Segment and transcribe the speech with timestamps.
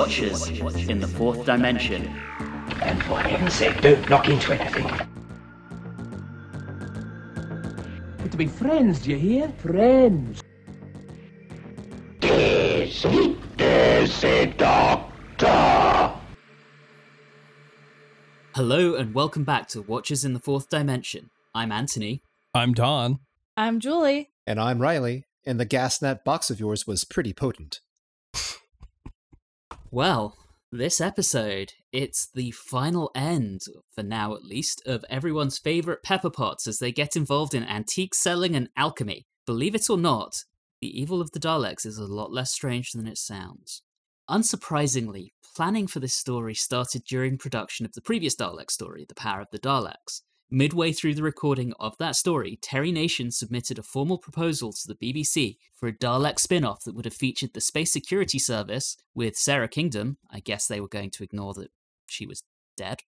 [0.00, 0.48] Watchers
[0.88, 2.06] in the fourth dimension.
[2.80, 4.86] And for heaven's sake, don't knock into anything.
[8.18, 9.48] We're to be friends, do you hear?
[9.58, 10.42] Friends.
[12.18, 16.14] Dizzy, dizzy doctor.
[18.54, 21.28] Hello and welcome back to Watchers in the Fourth Dimension.
[21.54, 22.22] I'm Anthony.
[22.54, 23.18] I'm Don.
[23.54, 24.30] I'm Julie.
[24.46, 27.80] And I'm Riley, and the gasnet box of yours was pretty potent.
[29.92, 30.36] Well,
[30.70, 33.62] this episode, it's the final end,
[33.92, 38.14] for now at least, of everyone's favourite pepper pots as they get involved in antique
[38.14, 39.26] selling and alchemy.
[39.46, 40.44] Believe it or not,
[40.80, 43.82] the evil of the Daleks is a lot less strange than it sounds.
[44.30, 49.40] Unsurprisingly, planning for this story started during production of the previous Dalek story, The Power
[49.40, 50.22] of the Daleks.
[50.52, 54.96] Midway through the recording of that story, Terry Nation submitted a formal proposal to the
[54.96, 59.36] BBC for a Dalek spin off that would have featured the Space Security Service with
[59.36, 60.18] Sara Kingdom.
[60.28, 61.70] I guess they were going to ignore that
[62.08, 62.42] she was
[62.76, 63.02] dead.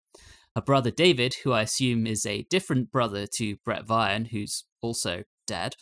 [0.55, 5.25] Her brother David, who I assume is a different brother to Bret Vyon, who's also
[5.47, 5.77] dead,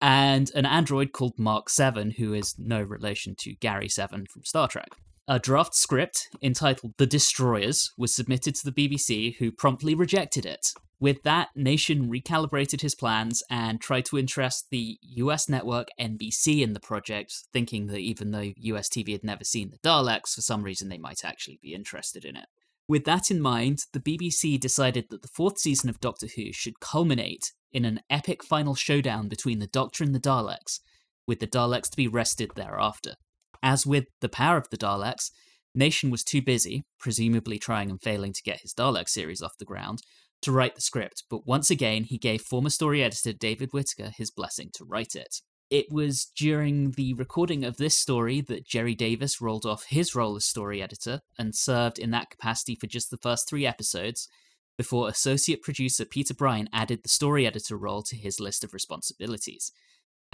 [0.00, 4.68] and an android called Mark 7, who is no relation to Gary 7 from Star
[4.68, 4.90] Trek.
[5.28, 10.72] A draft script entitled The Destroyers was submitted to the BBC, who promptly rejected it.
[10.98, 16.72] With that, Nation recalibrated his plans and tried to interest the US network NBC in
[16.72, 20.64] the project, thinking that even though US TV had never seen the Daleks, for some
[20.64, 22.46] reason they might actually be interested in it.
[22.88, 26.80] With that in mind, the BBC decided that the fourth season of Doctor Who should
[26.80, 30.80] culminate in an epic final showdown between the Doctor and the Daleks,
[31.28, 33.14] with the Daleks to be rested thereafter.
[33.62, 35.30] As with The Power of the Daleks,
[35.74, 39.64] Nation was too busy, presumably trying and failing to get his Dalek series off the
[39.64, 40.02] ground,
[40.42, 44.30] to write the script, but once again, he gave former story editor David Whitaker his
[44.30, 45.36] blessing to write it.
[45.70, 50.36] It was during the recording of this story that Gerry Davis rolled off his role
[50.36, 54.28] as story editor and served in that capacity for just the first three episodes,
[54.76, 59.72] before associate producer Peter Bryant added the story editor role to his list of responsibilities.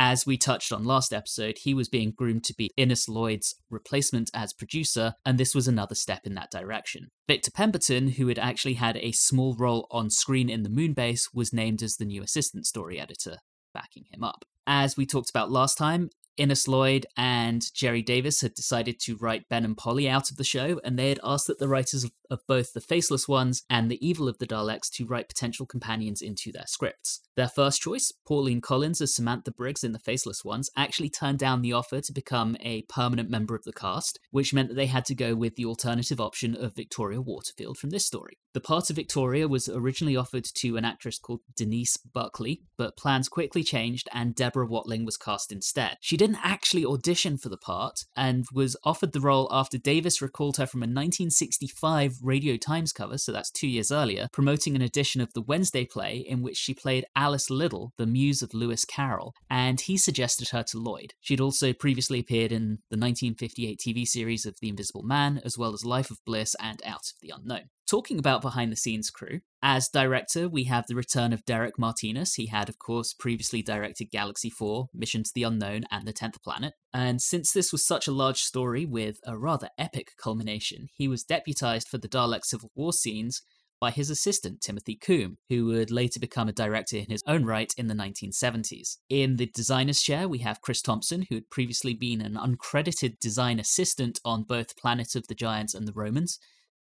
[0.01, 4.31] As we touched on last episode, he was being groomed to be Innes Lloyd's replacement
[4.33, 7.09] as producer, and this was another step in that direction.
[7.27, 11.53] Victor Pemberton, who had actually had a small role on screen in the Moonbase, was
[11.53, 13.39] named as the new assistant story editor,
[13.75, 14.45] backing him up.
[14.69, 19.49] As we talked about last time, Innes Lloyd and Gerry Davis had decided to write
[19.49, 22.13] Ben and Polly out of the show, and they had asked that the writers of,
[22.47, 26.53] both The Faceless Ones and The Evil of the Daleks to write potential companions into
[26.53, 27.21] their scripts.
[27.37, 31.63] Their first choice, Pauline Collins as Samantha Briggs in The Faceless Ones, actually turned down
[31.63, 35.05] the offer to become a permanent member of the cast, which meant that they had
[35.07, 38.39] to go with the alternative option of Victoria Waterfield from this story.
[38.55, 43.29] The part of Victoria was originally offered to an actress called Denise Buckley, but plans
[43.29, 45.97] quickly changed and Deborah Watling was cast instead.
[46.01, 50.59] She didn't actually audition for the part and was offered the role after Davis recalled
[50.59, 55.23] her from a 1965 Radio Times cover, so that's two years earlier, promoting an edition
[55.23, 59.33] of the Wednesday play in which she played Alice Liddell, the muse of Lewis Carroll,
[59.49, 61.15] and he suggested her to Lloyd.
[61.21, 65.73] She'd also previously appeared in the 1958 TV series of The Invisible Man, as well
[65.73, 67.71] as Life of Bliss and Out of the Unknown.
[67.89, 72.35] Talking about behind the scenes crew, as director, we have the return of Derek Martinus.
[72.35, 76.43] He had, of course, previously directed Galaxy 4, Mission to the Unknown, and The Tenth
[76.43, 76.75] Planet.
[76.93, 81.25] And since this was such a large story with a rather epic culmination, he was
[81.25, 83.41] deputized for the Dalek Civil War scenes
[83.81, 87.73] by his assistant Timothy Combe, who would later become a director in his own right
[87.79, 88.99] in the 1970s.
[89.09, 93.59] In the designer's chair, we have Chris Thompson, who had previously been an uncredited design
[93.59, 96.39] assistant on both Planet of the Giants and the Romans,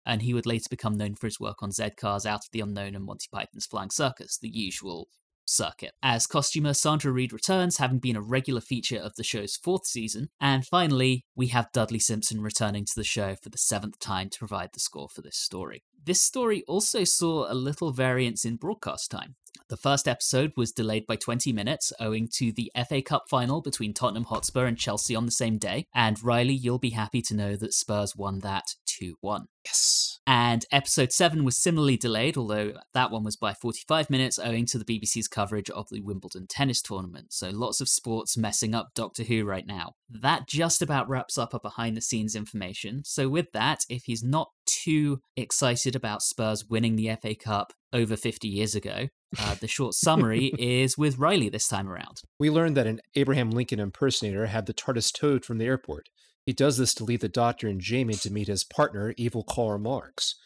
[0.06, 2.61] and he would later become known for his work on Z Cars, Out of the
[2.61, 5.09] Unknown, and Monty Python's Flying Circus, the usual
[5.47, 5.93] circuit.
[6.03, 10.28] As costumer Sandra Reid returns, having been a regular feature of the show's fourth season.
[10.41, 14.39] And finally, we have Dudley Simpson returning to the show for the seventh time to
[14.39, 15.84] provide the score for this story.
[16.05, 19.34] This story also saw a little variance in broadcast time.
[19.69, 23.94] The first episode was delayed by 20 minutes owing to the FA Cup final between
[23.94, 25.87] Tottenham Hotspur and Chelsea on the same day.
[25.94, 29.47] And Riley, you'll be happy to know that Spurs won that 2 1.
[29.64, 30.20] Yes.
[30.29, 34.79] And episode 7 was similarly delayed, although that one was by 45 minutes owing to
[34.79, 37.32] the BBC's coverage of the Wimbledon tennis tournament.
[37.32, 39.94] So lots of sports messing up Doctor Who right now.
[40.08, 43.03] That just about wraps up our behind the scenes information.
[43.05, 48.17] So, with that, if he's not too excited about Spurs winning the FA Cup over
[48.17, 49.08] 50 years ago,
[49.38, 52.23] uh, the short summary is with Riley this time around.
[52.38, 56.08] We learned that an Abraham Lincoln impersonator had the TARDIS towed from the airport.
[56.44, 59.78] He does this to lead the Doctor and Jamie to meet his partner, evil Karl
[59.78, 60.37] Marx.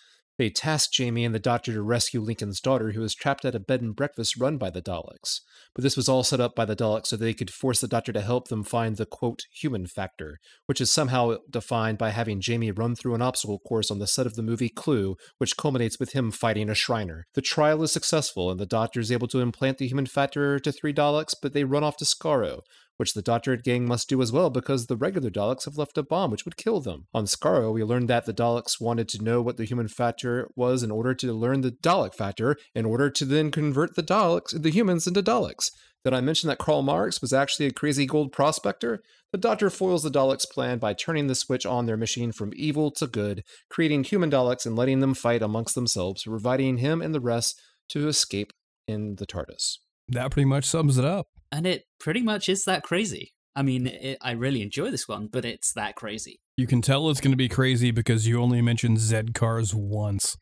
[0.41, 3.61] They task Jamie and the doctor to rescue Lincoln's daughter, who is trapped at a
[3.61, 5.41] bed and breakfast run by the Daleks.
[5.75, 8.11] But this was all set up by the Daleks so they could force the doctor
[8.11, 12.71] to help them find the quote human factor, which is somehow defined by having Jamie
[12.71, 16.13] run through an obstacle course on the set of the movie Clue, which culminates with
[16.13, 17.27] him fighting a Shriner.
[17.35, 20.73] The trial is successful, and the doctor is able to implant the human factor to
[20.73, 22.61] three Daleks, but they run off to Skaro,
[23.01, 26.03] which the Doctorate gang must do as well because the regular Daleks have left a
[26.03, 27.07] bomb which would kill them.
[27.15, 30.83] On Skaro, we learned that the Daleks wanted to know what the human factor was
[30.83, 34.69] in order to learn the Dalek factor, in order to then convert the Daleks, the
[34.69, 35.71] humans, into Daleks.
[36.05, 39.03] Did I mention that Karl Marx was actually a crazy gold prospector?
[39.33, 42.91] The Doctor foils the Daleks' plan by turning the switch on their machine from evil
[42.91, 47.21] to good, creating human Daleks and letting them fight amongst themselves, providing him and the
[47.21, 47.59] rest
[47.89, 48.53] to escape
[48.87, 49.79] in the TARDIS.
[50.07, 51.29] That pretty much sums it up.
[51.53, 53.33] And it pretty much is that crazy.
[53.57, 56.41] I mean, it, I really enjoy this one, but it's that crazy.
[56.57, 60.37] You can tell it's going to be crazy because you only mentioned Z cars once.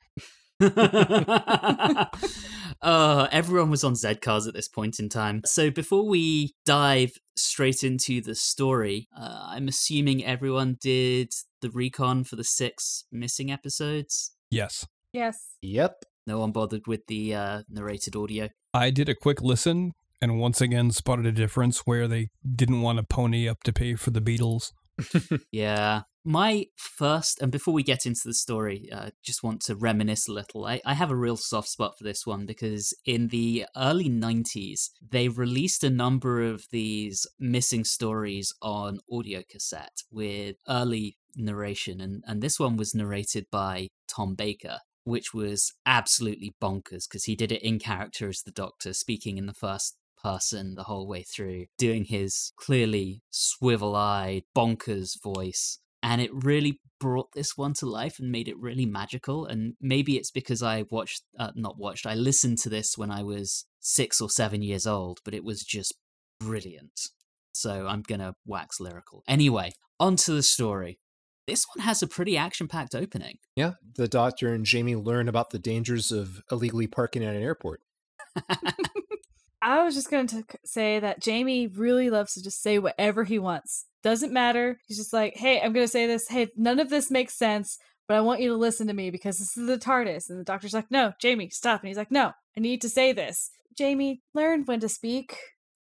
[0.60, 2.06] uh,
[3.31, 5.43] everyone was on Z cars at this point in time.
[5.46, 11.32] So before we dive straight into the story, uh, I'm assuming everyone did
[11.62, 14.32] the recon for the six missing episodes.
[14.50, 14.87] Yes.
[15.12, 15.38] Yes.
[15.62, 16.05] Yep.
[16.26, 18.49] No one bothered with the uh, narrated audio.
[18.75, 22.99] I did a quick listen and once again spotted a difference where they didn't want
[22.99, 24.73] to pony up to pay for the Beatles.
[25.53, 26.03] yeah.
[26.25, 30.29] My first, and before we get into the story, I uh, just want to reminisce
[30.29, 30.67] a little.
[30.67, 34.91] I, I have a real soft spot for this one because in the early 90s,
[35.11, 42.23] they released a number of these missing stories on audio cassette with early narration, and,
[42.26, 44.79] and this one was narrated by Tom Baker
[45.09, 49.47] which was absolutely bonkers because he did it in character as the doctor, speaking in
[49.47, 55.79] the first person the whole way through, doing his clearly swivel eyed, bonkers voice.
[56.03, 59.47] And it really brought this one to life and made it really magical.
[59.47, 63.23] And maybe it's because I watched, uh, not watched, I listened to this when I
[63.23, 65.94] was six or seven years old, but it was just
[66.41, 67.00] brilliant.
[67.53, 69.25] So I'm going to wax lyrical.
[69.26, 70.99] Anyway, on to the story.
[71.47, 73.38] This one has a pretty action packed opening.
[73.56, 77.81] Yeah, the doctor and Jamie learn about the dangers of illegally parking at an airport.
[79.60, 83.38] I was just going to say that Jamie really loves to just say whatever he
[83.38, 83.87] wants.
[84.02, 84.78] Doesn't matter.
[84.87, 86.28] He's just like, hey, I'm going to say this.
[86.28, 89.38] Hey, none of this makes sense, but I want you to listen to me because
[89.38, 90.31] this is the TARDIS.
[90.31, 91.82] And the doctor's like, no, Jamie, stop.
[91.82, 93.50] And he's like, no, I need to say this.
[93.76, 95.37] Jamie, learn when to speak,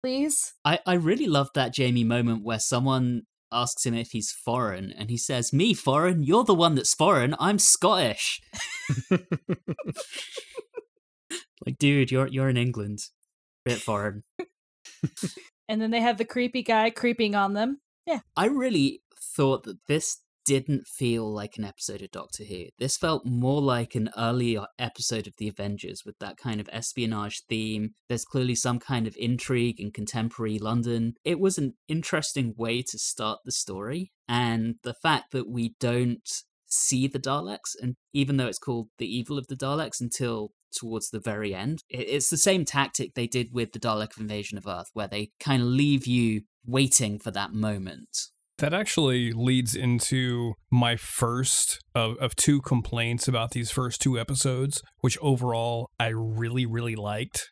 [0.03, 0.53] please.
[0.65, 5.09] I, I really love that Jamie moment where someone asks him if he's foreign, and
[5.09, 6.23] he says, Me foreign?
[6.23, 7.35] You're the one that's foreign.
[7.39, 8.41] I'm Scottish.
[9.11, 9.27] like,
[11.79, 13.09] dude, you're you're in England
[13.65, 14.23] bit foreign.
[15.69, 17.79] and then they have the creepy guy creeping on them.
[18.05, 18.19] Yeah.
[18.35, 19.01] I really
[19.35, 22.65] thought that this didn't feel like an episode of Doctor Who.
[22.79, 27.43] This felt more like an earlier episode of The Avengers with that kind of espionage
[27.47, 27.91] theme.
[28.09, 31.13] There's clearly some kind of intrigue in contemporary London.
[31.23, 34.11] It was an interesting way to start the story.
[34.27, 36.27] And the fact that we don't
[36.67, 41.09] see the Daleks, and even though it's called The Evil of the Daleks until towards
[41.09, 41.83] the very end.
[41.89, 45.61] It's the same tactic they did with the Dalek invasion of Earth, where they kind
[45.61, 48.27] of leave you waiting for that moment.
[48.57, 54.83] That actually leads into my first of, of two complaints about these first two episodes,
[54.99, 57.49] which overall I really, really liked.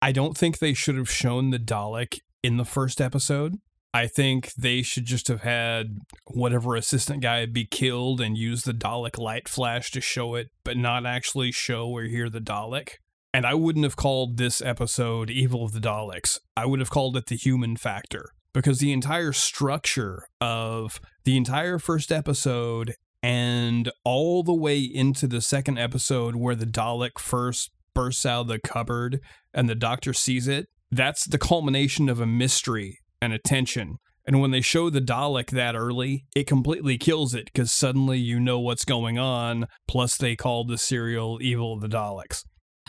[0.00, 3.56] I don't think they should have shown the Dalek in the first episode.
[3.94, 8.72] I think they should just have had whatever assistant guy be killed and use the
[8.72, 12.96] Dalek light flash to show it, but not actually show or hear the Dalek.
[13.32, 16.38] And I wouldn't have called this episode Evil of the Daleks.
[16.56, 18.30] I would have called it the human factor.
[18.52, 25.42] Because the entire structure of the entire first episode and all the way into the
[25.42, 29.20] second episode where the Dalek first bursts out of the cupboard
[29.52, 33.98] and the doctor sees it, that's the culmination of a mystery and attention.
[34.26, 38.40] And when they show the Dalek that early, it completely kills it because suddenly you
[38.40, 39.66] know what's going on.
[39.86, 42.44] Plus, they call the serial Evil of the Daleks.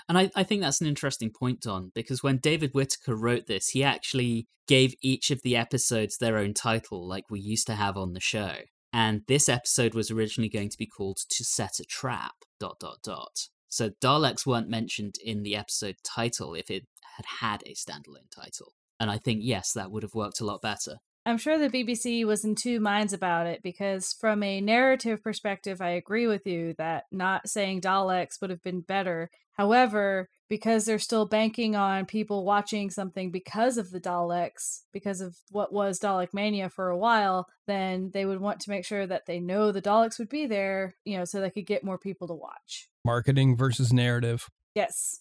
[0.10, 3.70] And I, I think that's an interesting point, Don, because when David Whitaker wrote this,
[3.70, 7.98] he actually gave each of the episodes their own title, like we used to have
[7.98, 8.54] on the show.
[8.92, 12.98] And this episode was originally going to be called To Set a Trap, dot, dot,
[13.04, 13.48] dot.
[13.70, 16.84] So Daleks weren't mentioned in the episode title if it
[17.18, 18.74] had had a standalone title.
[19.00, 20.98] And I think, yes, that would have worked a lot better.
[21.26, 25.82] I'm sure the BBC was in two minds about it because, from a narrative perspective,
[25.82, 29.30] I agree with you that not saying Daleks would have been better.
[29.52, 35.36] However, because they're still banking on people watching something because of the Daleks, because of
[35.50, 39.26] what was Dalek Mania for a while, then they would want to make sure that
[39.26, 42.28] they know the Daleks would be there, you know, so they could get more people
[42.28, 42.88] to watch.
[43.04, 44.48] Marketing versus narrative.
[44.76, 45.20] Yes.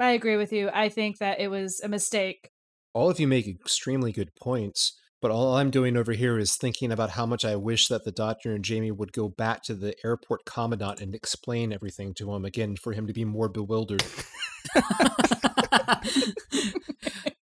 [0.00, 0.70] I agree with you.
[0.72, 2.50] I think that it was a mistake.
[2.96, 6.90] All of you make extremely good points, but all I'm doing over here is thinking
[6.90, 9.94] about how much I wish that the doctor and Jamie would go back to the
[10.02, 14.02] airport commandant and explain everything to him again for him to be more bewildered.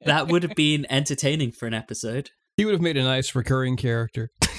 [0.03, 2.31] that would have been entertaining for an episode.
[2.57, 4.31] He would have made a nice recurring character.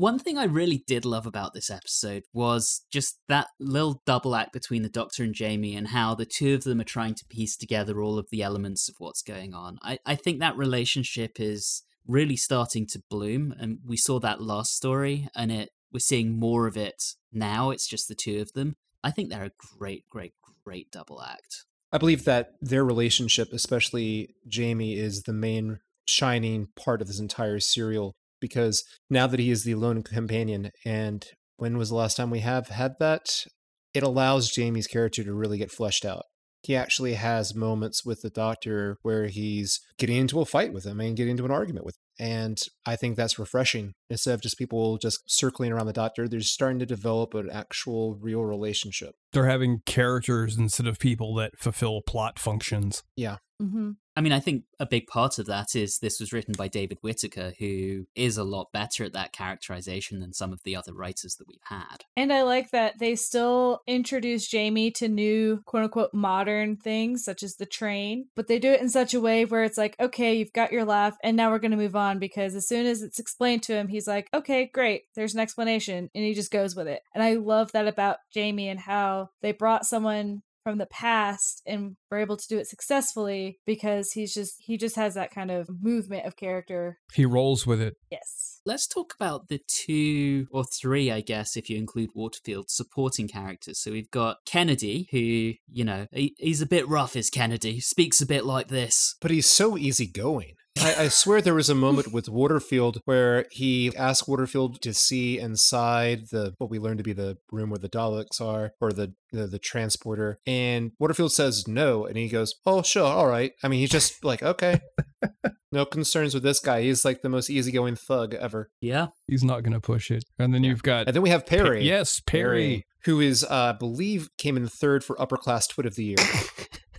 [0.00, 4.50] One thing I really did love about this episode was just that little double act
[4.50, 7.54] between the Doctor and Jamie and how the two of them are trying to piece
[7.54, 9.76] together all of the elements of what's going on.
[9.82, 14.74] I, I think that relationship is really starting to bloom, and we saw that last
[14.74, 17.68] story, and it we're seeing more of it now.
[17.68, 18.76] It's just the two of them.
[19.04, 20.32] I think they're a great, great,
[20.64, 21.66] great double act.
[21.92, 27.60] I believe that their relationship, especially Jamie, is the main shining part of this entire
[27.60, 32.30] serial because now that he is the lone companion, and when was the last time
[32.30, 33.44] we have had that?
[33.92, 36.22] It allows Jamie's character to really get fleshed out.
[36.62, 41.00] He actually has moments with the doctor where he's getting into a fight with him
[41.00, 42.00] and getting into an argument with him.
[42.20, 43.94] And I think that's refreshing.
[44.10, 48.14] Instead of just people just circling around the doctor, they're starting to develop an actual
[48.14, 49.14] real relationship.
[49.32, 53.02] They're having characters instead of people that fulfill plot functions.
[53.16, 53.36] Yeah.
[53.62, 53.92] Mm-hmm.
[54.16, 56.98] I mean, I think a big part of that is this was written by David
[57.00, 61.36] Whitaker, who is a lot better at that characterization than some of the other writers
[61.36, 62.04] that we've had.
[62.16, 67.42] And I like that they still introduce Jamie to new quote unquote modern things, such
[67.42, 70.34] as the train, but they do it in such a way where it's like, okay,
[70.34, 73.02] you've got your laugh, and now we're going to move on because as soon as
[73.02, 76.74] it's explained to him, he's like, okay, great, there's an explanation, and he just goes
[76.74, 77.02] with it.
[77.14, 81.96] And I love that about Jamie and how they brought someone from the past and
[82.10, 85.68] were able to do it successfully because he's just he just has that kind of
[85.80, 87.94] movement of character He rolls with it.
[88.10, 93.26] yes Let's talk about the two or three, I guess, if you include Waterfield, supporting
[93.26, 93.80] characters.
[93.80, 98.20] So we've got Kennedy, who, you know, he, he's a bit rough, is Kennedy, speaks
[98.20, 99.16] a bit like this.
[99.22, 100.56] But he's so easygoing.
[100.78, 105.38] I, I swear there was a moment with Waterfield where he asked Waterfield to see
[105.38, 109.14] inside the what we learned to be the room where the Daleks are, or the
[109.32, 113.68] the, the transporter, and Waterfield says no, and he goes, "Oh, sure, all right." I
[113.68, 114.80] mean, he's just like, "Okay."
[115.72, 116.82] No concerns with this guy.
[116.82, 118.72] He's like the most easygoing thug ever.
[118.80, 119.06] Yeah.
[119.28, 120.24] He's not going to push it.
[120.36, 121.84] And then you've got And then we have Perry.
[121.86, 122.82] yes, Perry.
[123.04, 126.16] Who is, uh, I believe, came in third for Upper Class Twit of the Year.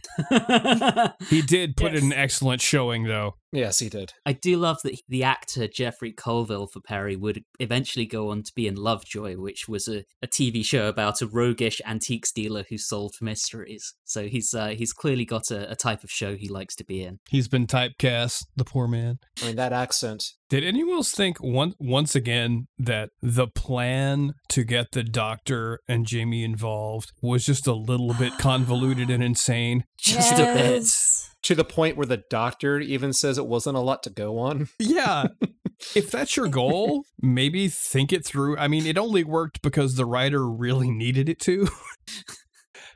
[1.29, 2.01] He did put Yes.
[2.01, 3.35] in an excellent showing, though.
[3.51, 4.13] Yes, he did.
[4.25, 8.53] I do love that the actor Geoffrey Colville for Perry would eventually go on to
[8.55, 12.77] be in Lovejoy, which was a, a TV show about a roguish antiques dealer who
[12.77, 13.93] solved mysteries.
[14.05, 17.03] So he's uh, he's clearly got a, a type of show he likes to be
[17.03, 17.19] in.
[17.29, 19.19] He's been typecast, the poor man.
[19.41, 20.31] I mean, that accent.
[20.49, 26.05] Did anyone else think one, once again that the plan to get the doctor and
[26.05, 29.85] Jamie involved was just a little bit convoluted and insane?
[29.97, 31.30] Just a bit.
[31.43, 31.47] Yes.
[31.47, 34.69] To the point where the doctor even says it wasn't a lot to go on.
[34.79, 35.25] Yeah.
[35.95, 38.57] if that's your goal, maybe think it through.
[38.57, 41.67] I mean, it only worked because the writer really needed it to.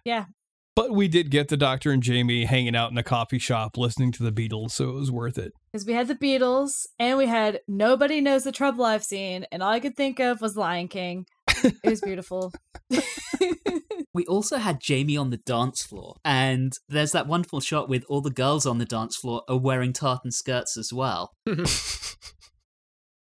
[0.06, 0.26] Yeah.
[0.76, 4.12] But we did get the doctor and Jamie hanging out in a coffee shop listening
[4.14, 5.52] to the Beatles, so it was worth it.
[5.72, 9.64] because we had the Beatles and we had Nobody Knows the Trouble I've Seen, and
[9.64, 11.26] all I could think of was Lion King.
[11.64, 12.54] It was beautiful.
[14.14, 18.22] We also had Jamie on the dance floor, and there's that wonderful shot with all
[18.22, 21.34] the girls on the dance floor are wearing tartan skirts as well.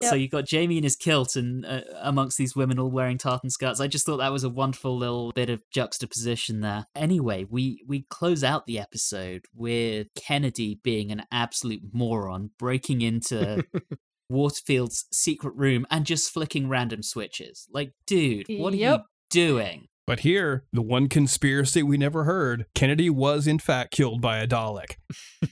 [0.01, 0.21] So Yep.
[0.21, 3.81] you've got Jamie in his kilt and uh, amongst these women all wearing tartan skirts.
[3.81, 6.87] I just thought that was a wonderful little bit of juxtaposition there.
[6.95, 13.65] Anyway, we we close out the episode with Kennedy being an absolute moron, breaking into
[14.29, 17.67] Waterfield's secret room and just flicking random switches.
[17.73, 18.99] Like, dude, what are you
[19.31, 19.89] doing?
[20.09, 24.47] But here, the one conspiracy we never heard Kennedy was, in fact, killed by a
[24.47, 24.97] Dalek.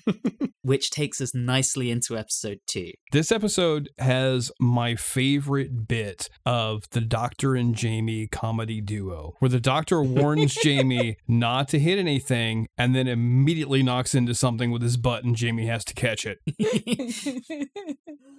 [0.63, 2.93] Which takes us nicely into episode two.
[3.13, 9.61] This episode has my favorite bit of the Doctor and Jamie comedy duo, where the
[9.61, 14.97] Doctor warns Jamie not to hit anything and then immediately knocks into something with his
[14.97, 16.39] butt and Jamie has to catch it.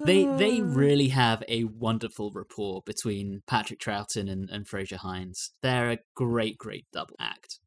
[0.03, 5.51] they they really have a wonderful rapport between Patrick Troughton and, and Frazer Hines.
[5.61, 7.59] They're a great, great double act.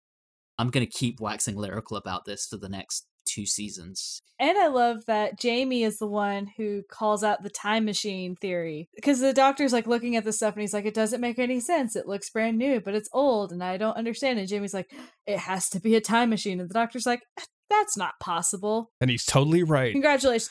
[0.58, 4.22] I'm gonna keep waxing lyrical about this for the next two seasons.
[4.38, 8.88] And I love that Jamie is the one who calls out the time machine theory.
[8.94, 11.60] Because the doctor's like looking at the stuff and he's like, it doesn't make any
[11.60, 11.94] sense.
[11.94, 14.38] It looks brand new, but it's old and I don't understand.
[14.38, 14.90] And Jamie's like,
[15.26, 16.58] it has to be a time machine.
[16.58, 18.90] And the doctor's like, eh, that's not possible.
[19.00, 19.92] And he's totally right.
[19.92, 20.50] Congratulations.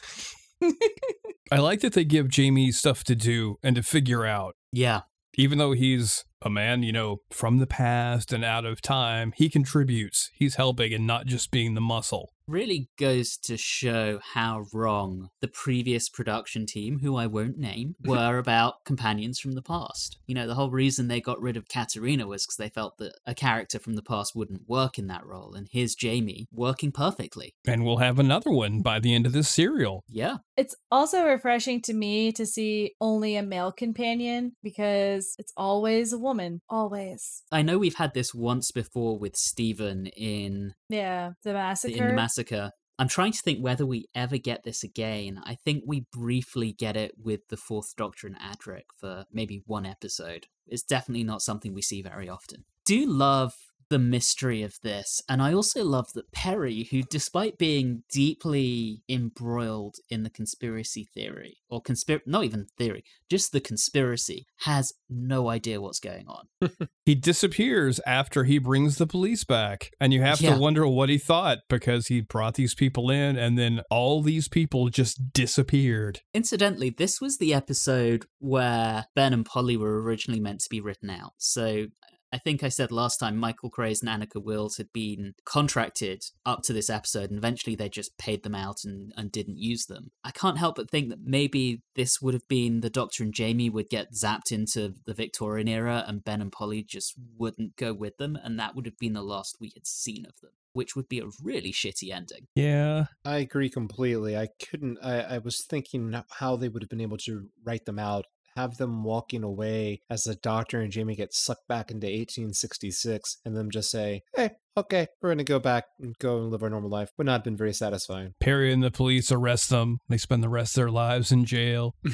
[1.51, 4.55] I like that they give Jamie stuff to do and to figure out.
[4.71, 5.01] Yeah,
[5.35, 9.49] Even though he's a man, you know, from the past and out of time, he
[9.49, 10.29] contributes.
[10.33, 12.31] He's helping and not just being the muscle.
[12.47, 18.39] really goes to show how wrong the previous production team, who I won't name, were
[18.39, 20.17] about companions from the past.
[20.25, 23.13] You know, the whole reason they got rid of Katarina was because they felt that
[23.27, 27.53] a character from the past wouldn't work in that role, and here's Jamie working perfectly.
[27.67, 30.03] And we'll have another one by the end of this serial.
[30.07, 36.11] Yeah, It's also refreshing to me to see only a male companion because it's always
[36.13, 36.28] a woman.
[36.69, 37.43] Always.
[37.51, 41.31] I know we've had this once before with Steven in Yeah.
[41.43, 41.95] The massacre.
[41.95, 42.71] in the massacre.
[42.97, 45.39] I'm trying to think whether we ever get this again.
[45.45, 49.85] I think we briefly get it with the Fourth Doctor and Adric for maybe one
[49.85, 50.47] episode.
[50.67, 52.65] It's definitely not something we see very often.
[52.85, 53.53] Do love
[53.89, 59.95] the mystery of this, and I also love that Perry, who despite being deeply embroiled
[60.09, 65.81] in the conspiracy theory, or conspir not even theory, just the conspiracy, has no idea
[65.81, 66.47] what's going on.
[67.05, 69.89] He disappears after he brings the police back.
[69.99, 70.53] And you have Yeah.
[70.53, 74.47] to wonder what he thought because he brought these people in and then all these
[74.47, 76.19] people just disappeared.
[76.35, 81.09] Incidentally, this was the episode where Ben and Polly were originally meant to be written
[81.09, 81.33] out.
[81.39, 81.87] So
[82.31, 86.61] I think I said last time Michael Craze and Anneke Wills had been contracted up
[86.63, 90.11] to this episode, and eventually they just paid them out and, and didn't use them.
[90.23, 93.69] I can't help but think that maybe this would have been the Doctor and Jamie
[93.69, 98.17] would get zapped into the Victorian era, and Ben and Polly just wouldn't go with
[98.17, 101.09] them, and that would have been the last we had seen of them, which would
[101.09, 102.47] be a really shitty ending.
[102.55, 103.05] Yeah.
[103.25, 104.37] I agree completely.
[104.37, 104.99] I couldn't.
[105.01, 108.25] I, I was thinking how they would have been able to write them out.
[108.59, 113.55] Have them walking away as the doctor and Jamie get sucked back into 1866, and
[113.55, 116.89] them just say, "Hey, okay, we're gonna go back and go and live our normal
[116.89, 118.33] life." Would not have been very satisfying.
[118.41, 120.01] Perry and the police arrest them.
[120.09, 121.95] They spend the rest of their lives in jail.
[122.03, 122.11] for,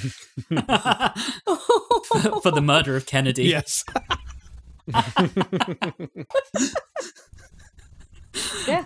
[2.44, 3.46] for the murder of Kennedy.
[3.46, 3.84] Yes.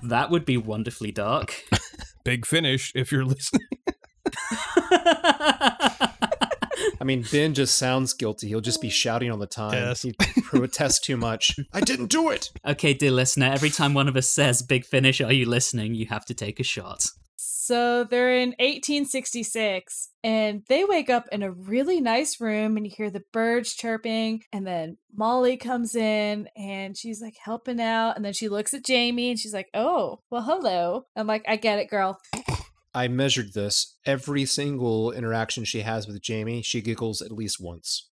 [0.03, 1.65] That would be wonderfully dark.
[2.23, 3.67] Big finish if you're listening.
[6.99, 8.47] I mean, Ben just sounds guilty.
[8.47, 9.73] He'll just be shouting all the time.
[9.73, 10.01] Yes.
[10.01, 11.57] He protests too much.
[11.73, 12.49] I didn't do it.
[12.65, 15.95] okay, dear listener, every time one of us says big finish, are you listening?
[15.95, 17.05] You have to take a shot.
[17.69, 22.91] So they're in 1866 and they wake up in a really nice room and you
[22.97, 28.25] hear the birds chirping and then Molly comes in and she's like helping out and
[28.25, 31.77] then she looks at Jamie and she's like, "Oh, well hello." I'm like, "I get
[31.77, 32.19] it, girl."
[32.99, 33.95] I measured this.
[34.05, 38.09] Every single interaction she has with Jamie, she giggles at least once.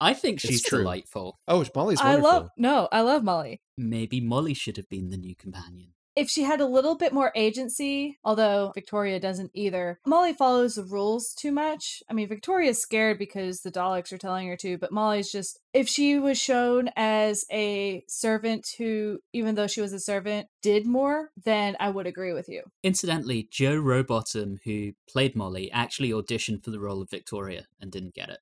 [0.00, 1.38] I think she's delightful.
[1.46, 2.28] Oh, Molly's I wonderful.
[2.28, 3.62] love No, I love Molly.
[3.78, 5.92] Maybe Molly should have been the new companion.
[6.16, 10.84] If she had a little bit more agency, although Victoria doesn't either, Molly follows the
[10.84, 12.02] rules too much.
[12.10, 15.88] I mean, Victoria's scared because the Daleks are telling her to, but Molly's just, if
[15.88, 21.30] she was shown as a servant who, even though she was a servant, did more,
[21.44, 22.62] then I would agree with you.
[22.82, 28.14] Incidentally, Jo Rowbottom, who played Molly, actually auditioned for the role of Victoria and didn't
[28.14, 28.40] get it.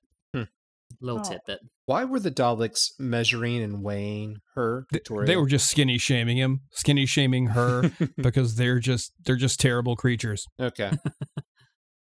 [1.01, 1.31] Little Oh.
[1.31, 1.61] tidbit.
[1.87, 5.27] Why were the Daleks measuring and weighing her, Victoria?
[5.27, 9.97] They were just skinny shaming him, skinny shaming her because they're just they're just terrible
[9.97, 10.47] creatures.
[10.61, 10.93] okay.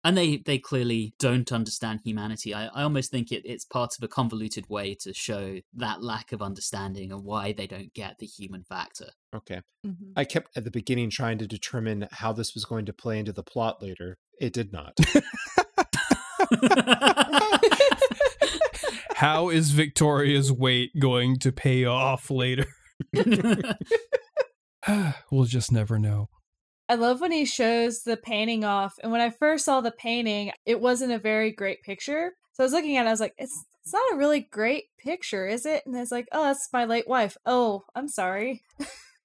[0.04, 2.52] And they, they clearly don't understand humanity.
[2.52, 6.32] I, I almost think it, it's part of a convoluted way to show that lack
[6.32, 9.10] of understanding and why they don't get the human factor.
[9.32, 9.60] Okay.
[9.86, 10.10] Mhm.
[10.16, 13.32] I kept at the beginning trying to determine how this was going to play into
[13.32, 14.18] the plot later.
[14.40, 14.98] It did not.
[19.52, 22.64] Is Victoria's weight going to pay off later?
[25.30, 26.28] we'll just never know.
[26.88, 28.94] I love when he shows the painting off.
[29.02, 32.32] And when I first saw the painting, it wasn't a very great picture.
[32.52, 34.84] So I was looking at it, I was like, it's it's not a really great
[34.98, 35.82] picture, is it?
[35.86, 37.36] And it's like, oh, that's my late wife.
[37.46, 38.62] Oh, I'm sorry.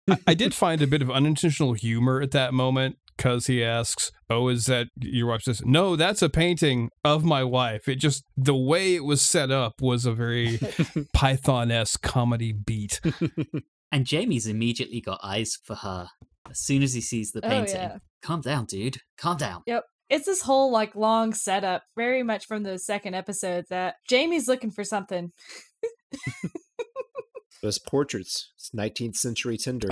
[0.10, 4.12] I- I did find a bit of unintentional humor at that moment because he asks,
[4.30, 8.24] "Oh, is that your wife?" Says, "No, that's a painting of my wife." It just
[8.38, 10.60] the way it was set up was a very
[11.14, 13.02] Python-esque comedy beat.
[13.92, 16.08] and Jamie's immediately got eyes for her
[16.50, 17.76] as soon as he sees the Oh, painting.
[17.76, 17.98] yeah.
[18.22, 18.98] Calm down, dude.
[19.18, 19.64] Calm down.
[19.68, 24.48] Yep it's this whole like long setup, very much from the second episode, that Jamie's
[24.48, 25.34] looking for something.
[27.62, 28.54] Those portraits.
[28.56, 29.90] It's 19th century Tinder.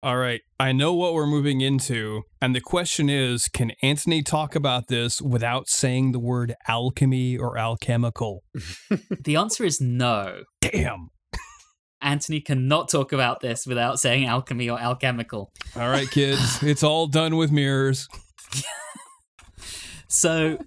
[0.00, 4.54] All right, I know what we're moving into, and the question is can Anthony talk
[4.54, 8.44] about this without saying the word alchemy or alchemical?
[9.24, 10.42] The answer is no.
[10.60, 11.08] Damn.
[12.00, 15.50] Anthony cannot talk about this without saying alchemy or alchemical.
[15.74, 18.08] All right, kids, it's all done with mirrors.
[20.08, 20.58] So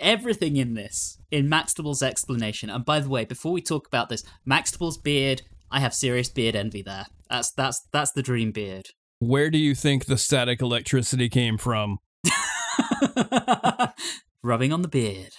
[0.00, 4.24] everything in this, in Maxtible's explanation, and by the way, before we talk about this,
[4.46, 7.06] Maxtible's beard, I have serious beard envy there.
[7.30, 8.88] That's that's that's the dream beard.
[9.18, 11.98] Where do you think the static electricity came from?
[14.42, 15.32] Rubbing on the beard.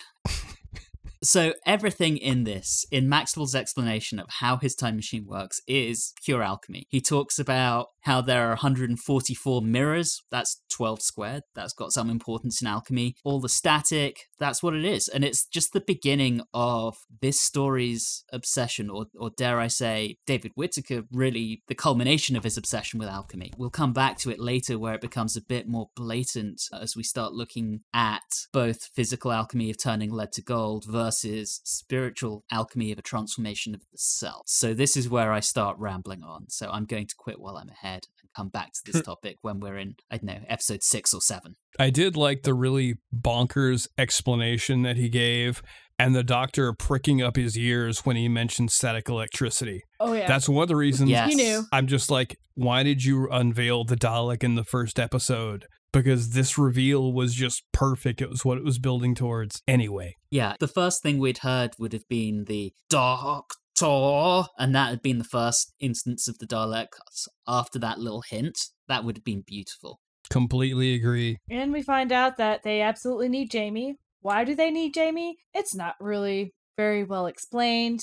[1.21, 6.41] So everything in this, in Maxwell's explanation of how his time machine works, is pure
[6.41, 6.88] alchemy.
[6.89, 10.21] He talks about how there are 144 mirrors.
[10.32, 11.43] That's 12 squared.
[11.55, 13.15] That's got some importance in alchemy.
[13.25, 14.21] All the static.
[14.39, 19.32] That's what it is, and it's just the beginning of this story's obsession, or, or
[19.36, 23.51] dare I say, David Whitaker really the culmination of his obsession with alchemy.
[23.58, 27.03] We'll come back to it later, where it becomes a bit more blatant as we
[27.03, 32.99] start looking at both physical alchemy of turning lead to gold versus spiritual alchemy of
[32.99, 34.43] a transformation of the self.
[34.47, 36.49] So this is where I start rambling on.
[36.49, 39.59] So I'm going to quit while I'm ahead and come back to this topic when
[39.59, 41.55] we're in, I don't know, episode six or seven.
[41.77, 45.61] I did like the really bonkers explanation that he gave,
[45.99, 49.83] and the doctor pricking up his ears when he mentioned static electricity.
[49.99, 50.27] Oh yeah.
[50.27, 51.29] That's one of the reasons Yes.
[51.29, 51.63] He knew.
[51.71, 55.65] I'm just like, why did you unveil the Dalek in the first episode?
[55.91, 58.21] Because this reveal was just perfect.
[58.21, 60.15] It was what it was building towards anyway.
[60.30, 65.17] Yeah, the first thing we'd heard would have been the Doctor, and that had been
[65.17, 67.28] the first instance of the Daleks.
[67.47, 69.99] After that little hint, that would have been beautiful.
[70.30, 71.38] Completely agree.
[71.49, 73.95] And we find out that they absolutely need Jamie.
[74.21, 75.38] Why do they need Jamie?
[75.56, 78.02] It's not really very well explained.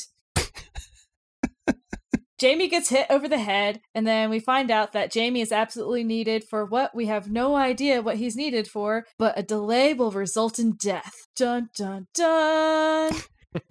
[2.38, 6.05] Jamie gets hit over the head, and then we find out that Jamie is absolutely
[6.05, 10.11] needed for what we have no idea what he's needed for, but a delay will
[10.11, 11.14] result in death.
[11.35, 13.14] Dun dun dun.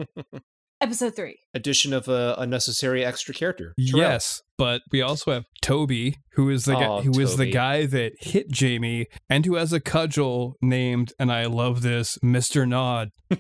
[0.81, 1.37] Episode 3.
[1.53, 3.73] Addition of a unnecessary extra character.
[3.79, 3.97] Terrall.
[3.97, 7.85] Yes, but we also have Toby, who is the guy, Aw, who is the guy
[7.85, 13.09] that hit Jamie, and who has a cudgel named, and I love this, Mister Nod.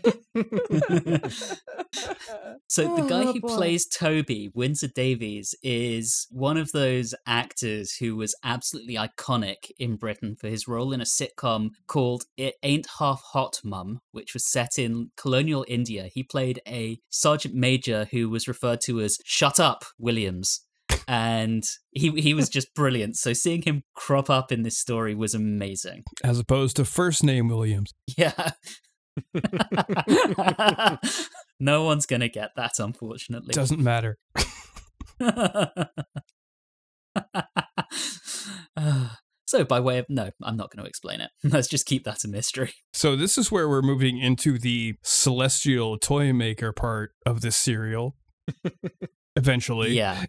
[2.67, 3.55] So the oh, guy Oh, who boy.
[3.55, 10.35] plays Toby, Windsor Davies, is one of those actors who was absolutely iconic in Britain
[10.35, 14.77] for his role in a sitcom called It Ain't Half Hot Mum, which was set
[14.77, 16.09] in colonial India.
[16.11, 20.61] He played a sergeant major who was referred to as Shut Up Williams.
[21.07, 23.17] And he he was just brilliant.
[23.17, 26.03] So seeing him crop up in this story was amazing.
[26.23, 27.93] as opposed to first name Williams.
[28.17, 28.51] Yeah.
[31.59, 33.53] no one's gonna get that, unfortunately.
[33.53, 34.17] Doesn't matter.
[39.45, 41.31] so, by way of no, I'm not going to explain it.
[41.43, 42.73] Let's just keep that a mystery.
[42.93, 48.15] So this is where we're moving into the celestial toy maker part of this serial.
[49.37, 49.93] Eventually.
[49.93, 50.23] Yeah,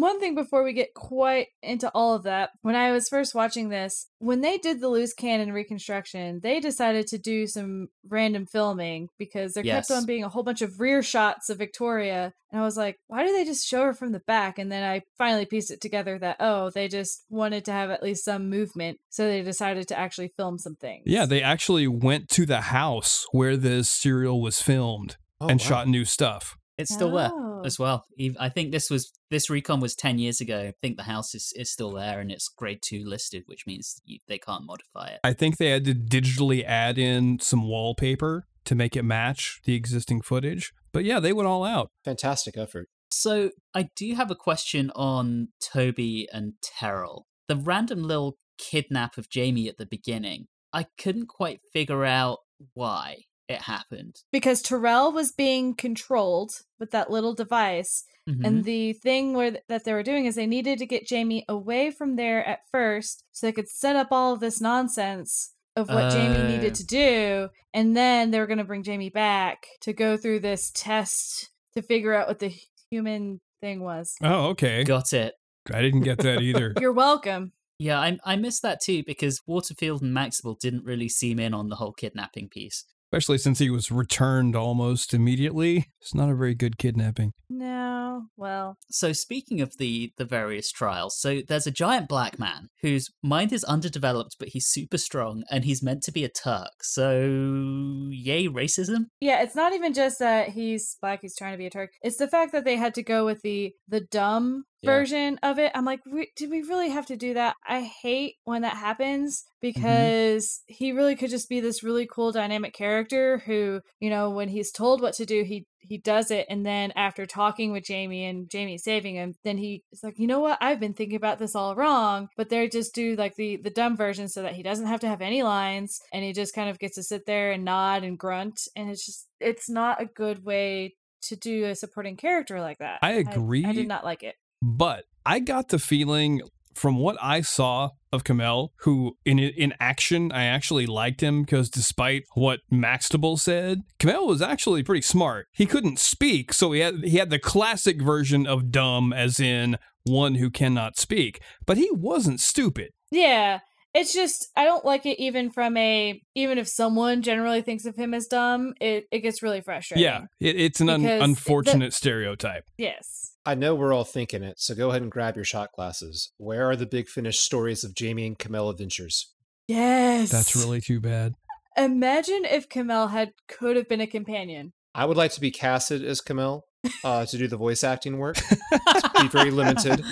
[0.00, 3.68] One thing before we get quite into all of that, when I was first watching
[3.68, 9.08] this, when they did the loose cannon reconstruction, they decided to do some random filming
[9.18, 9.88] because there Yes.
[9.88, 12.32] kept on being a whole bunch of rear shots of Victoria.
[12.50, 14.58] And I was like, why do they just show her from the back?
[14.58, 18.02] And then I finally pieced it together that, oh, they just wanted to have at
[18.02, 18.98] least some movement.
[19.10, 21.02] So they decided to actually film some things.
[21.06, 25.66] Yeah, they actually went to the house where this serial was filmed Oh, and wow.
[25.66, 26.56] shot new stuff.
[26.78, 27.62] It's still there Oh.
[27.64, 28.04] as well.
[28.38, 30.60] I think this was this recon was ten years ago.
[30.68, 34.00] I think the house is, is still there and it's grade two listed, which means
[34.04, 35.20] you, they can't modify it.
[35.24, 39.74] I think they had to digitally add in some wallpaper to make it match the
[39.74, 40.72] existing footage.
[40.92, 41.90] But yeah, they went all out.
[42.04, 42.88] Fantastic effort.
[43.10, 47.22] So I do have a question on Toby and Terrall.
[47.48, 50.46] The random little kidnap of Jamie at the beginning.
[50.72, 52.38] I couldn't quite figure out
[52.74, 54.16] why it happened.
[54.32, 58.04] Because Terrall was being controlled with that little device.
[58.28, 58.44] Mhm.
[58.46, 61.44] And the thing where th- that they were doing is they needed to get Jamie
[61.48, 65.88] away from there at first so they could set up all of this nonsense of
[65.88, 66.48] what Jamie Oh.
[66.48, 67.48] needed to do.
[67.72, 71.82] And then they were going to bring Jamie back to go through this test to
[71.82, 72.52] figure out what the
[72.90, 74.14] human thing was.
[74.22, 74.84] Oh, okay.
[74.84, 75.34] Got it.
[75.72, 76.74] I didn't get that either.
[76.80, 77.52] You're welcome.
[77.78, 81.68] Yeah, I, I missed that too because Waterfield and Maxwell didn't really seem in on
[81.68, 82.84] the whole kidnapping piece.
[83.10, 85.86] Especially since he was returned almost immediately.
[86.00, 87.32] It's not a very good kidnapping.
[87.48, 92.68] No, well, So speaking of the the various trials, so there's a giant black man
[92.82, 96.82] whose mind is underdeveloped, but he's super strong and he's meant to be a Turk.
[96.82, 99.06] So yay racism.
[99.20, 101.90] yeah, it's not even just that he's black, he's trying to be a Turk.
[102.02, 104.92] It's the fact that they had to go with the the dumb Yeah.
[104.92, 105.72] version of it.
[105.74, 107.56] I'm like, "Re- did we really have to do that?
[107.66, 109.80] I hate when that happens mm-hmm.
[109.80, 114.48] because he really could just be this really cool dynamic character who, you know, when
[114.48, 118.26] he's told what to do, he he does it and then after talking with Jamie
[118.26, 120.58] and Jamie saving him, then he's like, "You know what?
[120.60, 123.96] I've been thinking about this all wrong." But they just do like the the dumb
[123.96, 126.78] version so that he doesn't have to have any lines and he just kind of
[126.78, 130.44] gets to sit there and nod and grunt and it's just it's not a good
[130.44, 132.98] way to do a supporting character like that.
[133.02, 133.64] I agree.
[133.64, 133.82] I, agree.
[133.82, 134.36] did not like it.
[134.62, 136.42] But I got the feeling
[136.74, 141.68] from what I saw of Kamel, who in in action I actually liked him because
[141.68, 145.48] despite what Maxtible said, Kamel was actually pretty smart.
[145.52, 149.76] He couldn't speak, so he had he had the classic version of dumb, as in
[150.04, 151.42] one who cannot speak.
[151.66, 152.90] But he wasn't stupid.
[153.10, 153.60] Yeah.
[153.98, 157.96] It's just I don't like it even from a even if someone generally thinks of
[157.96, 160.04] him as dumb, it, it gets really frustrating.
[160.04, 162.64] Yeah, it, it's an un- Because the- unfortunate stereotype.
[162.78, 163.32] Yes.
[163.44, 166.32] I know we're all thinking it, so go ahead and grab your shot glasses.
[166.36, 169.32] Where are the big finish stories of Jamie and Camille adventures?
[169.66, 170.30] Yes.
[170.30, 171.34] That's really too bad.
[171.76, 174.72] Imagine if Camille had could have been a companion.
[174.94, 176.64] I would like to be casted as Camille
[177.04, 178.36] uh, to do the voice acting work.
[179.20, 180.04] Be very limited,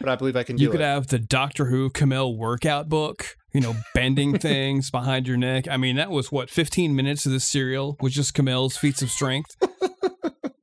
[0.00, 0.84] but I believe I can do You could it.
[0.84, 5.66] have the Doctor Who Kamel workout book, you know, bending things behind your neck.
[5.68, 9.10] I mean, that was what, 15 minutes of this serial was just Kamel's feats of
[9.10, 9.56] strength.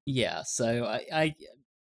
[0.06, 1.36] Yeah, so I, I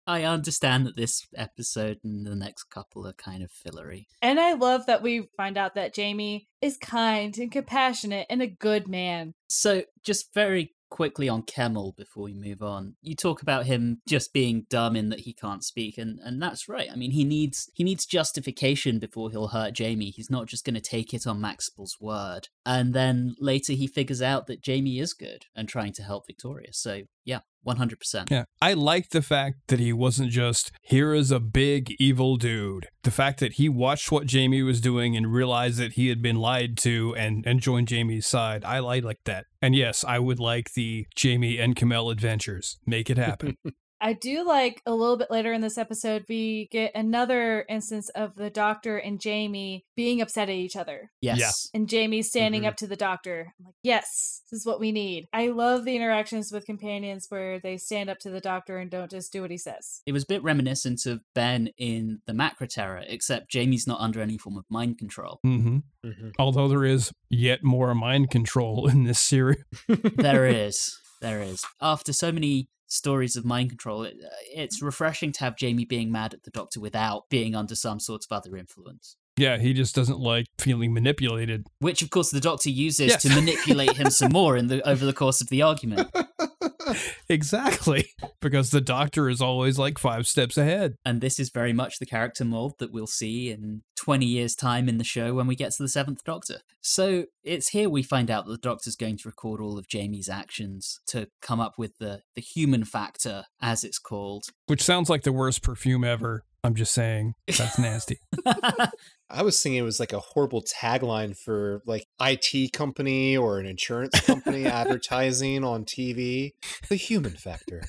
[0.06, 4.06] I understand that this episode and the next couple are kind of fillery.
[4.22, 8.46] And I love that we find out that Jamie is kind and compassionate and a
[8.46, 9.34] good man.
[9.48, 12.94] So just very quickly on Kemel before we move on.
[13.02, 16.68] You talk about him just being dumb in that he can't speak and and that's
[16.68, 16.88] right.
[16.88, 20.10] I mean, he needs he needs justification before he'll hurt Jamie.
[20.10, 22.48] He's not just going to take it on Maxwell's word.
[22.64, 26.72] And then later he figures out that Jamie is good and trying to help Victoria.
[26.72, 28.30] So, yeah, 100%.
[28.30, 28.44] Yeah.
[28.60, 32.88] I like the fact that he wasn't just, here is a big evil dude.
[33.02, 36.36] The fact that he watched what Jamie was doing and realized that he had been
[36.36, 38.64] lied to and, and joined Jamie's side.
[38.64, 39.46] I, I like that.
[39.60, 42.78] And yes, I would like the Jamie and Kamel adventures.
[42.86, 43.56] Make it happen.
[44.04, 48.34] I do like a little bit later in this episode, we get another instance of
[48.34, 51.10] the doctor and Jamie being upset at each other.
[51.22, 51.70] Yes.
[51.72, 52.66] And Jamie standing Mhm.
[52.68, 53.54] up to the doctor.
[53.58, 55.24] I'm like, yes, this is what we need.
[55.32, 59.10] I love the interactions with companions where they stand up to the doctor and don't
[59.10, 60.02] just do what he says.
[60.04, 64.20] It was a bit reminiscent of Ben in the Macra Terror, except Jamie's not under
[64.20, 65.38] any form of mind control.
[65.42, 66.32] hmm Mhm.
[66.38, 69.64] Although there is yet more mind control in this series.
[69.88, 70.94] there is.
[71.22, 71.64] There is.
[71.80, 76.10] After so many stories of mind control, it, uh, it's refreshing to have Jamie being
[76.12, 79.16] mad at the Doctor without being under some sort of other influence.
[79.36, 81.66] Yeah, he just doesn't like feeling manipulated.
[81.80, 83.22] Which, of course, the Doctor uses Yes.
[83.22, 86.08] to manipulate him some more in the over the course of the argument.
[87.28, 88.10] exactly.
[88.40, 90.96] Because the doctor is always like five steps ahead.
[91.04, 94.88] And this is very much the character mold that we'll see in 20 years' time
[94.88, 96.60] in the show when we get to the Seventh Doctor.
[96.80, 100.28] So it's here we find out that the Doctor's going to record all of Jamie's
[100.28, 104.46] actions to come up with the, the human factor, as it's called.
[104.66, 106.44] Which sounds like the worst perfume ever.
[106.62, 107.34] I'm just saying.
[107.46, 108.18] That's nasty.
[109.34, 113.66] I was thinking it was like a horrible tagline for like IT company or an
[113.66, 116.52] insurance company advertising on TV.
[116.88, 117.82] The human factor.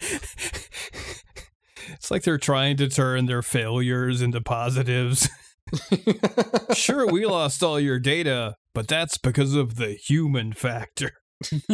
[0.00, 0.70] it's
[2.10, 5.28] like they're trying to turn their failures into positives.
[6.74, 11.12] sure, we lost all your data, but that's because of the human factor.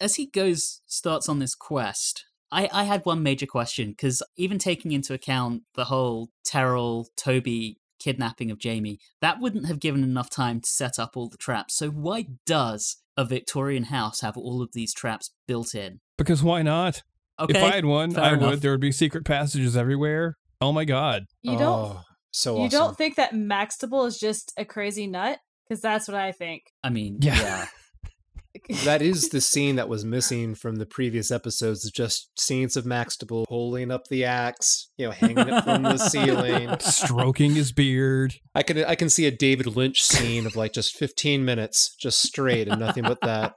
[0.00, 4.58] As he goes, starts on this quest, I, I had one major question because even
[4.58, 10.30] taking into account the whole Terrall Toby kidnapping of Jamie, that wouldn't have given enough
[10.30, 11.76] time to set up all the traps.
[11.76, 16.00] So why does a Victorian house have all of these traps built in?
[16.16, 17.02] Because why not?
[17.40, 18.50] Okay, if I had one, I enough.
[18.50, 18.62] would.
[18.62, 20.36] There would be secret passages everywhere.
[20.60, 21.26] Oh my god.
[21.42, 22.00] You oh, don't Oh,
[22.32, 22.78] so you awesome.
[22.78, 25.38] don't think that Maxtible is just a crazy nut?
[25.68, 26.62] Because that's what I think.
[26.82, 27.36] I mean, Yeah.
[27.36, 27.66] yeah.
[28.84, 33.46] that is the scene that was missing from the previous episodes just scenes of Maxtible
[33.46, 36.74] pulling up the axe, you know, hanging it from the ceiling.
[36.80, 38.34] Stroking his beard.
[38.54, 42.20] I can I can see a David Lynch scene of like just 15 minutes, just
[42.20, 43.56] straight and nothing but that.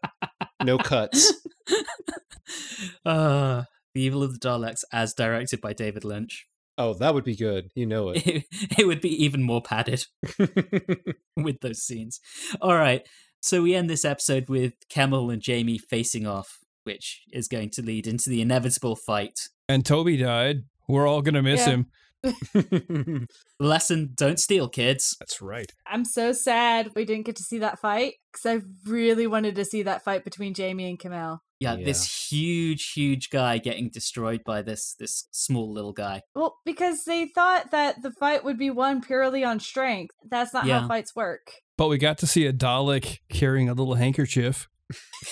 [0.63, 1.34] No cuts.
[3.06, 6.47] uh, the Evil of the Daleks, as directed by David Lynch.
[6.78, 7.69] Oh, that would be good.
[7.76, 8.26] You know it.
[8.26, 8.45] It,
[8.80, 10.06] it would be even more padded.
[11.36, 12.19] with those scenes.
[12.62, 13.06] All right.
[13.41, 17.82] So we end this episode with Kemel and Jamie facing off, which is going to
[17.82, 19.49] lead into the inevitable fight.
[19.67, 20.63] And Toby died.
[20.88, 21.69] We're all gonna miss Yeah.
[21.71, 21.86] him.
[23.60, 25.15] Lesson don't steal, kids.
[25.19, 25.71] That's right.
[25.88, 29.65] I'm so sad we didn't get to see that fight because I really wanted to
[29.65, 31.41] see that fight between Jamie and Kamel.
[31.60, 36.21] Yeah, this huge, huge guy getting destroyed by this this small little guy.
[36.36, 40.15] Well, because they thought that the fight would be won purely on strength.
[40.27, 40.82] That's not Yeah.
[40.82, 41.51] how fights work.
[41.82, 44.70] But we got to see a Dalek carrying a little handkerchief.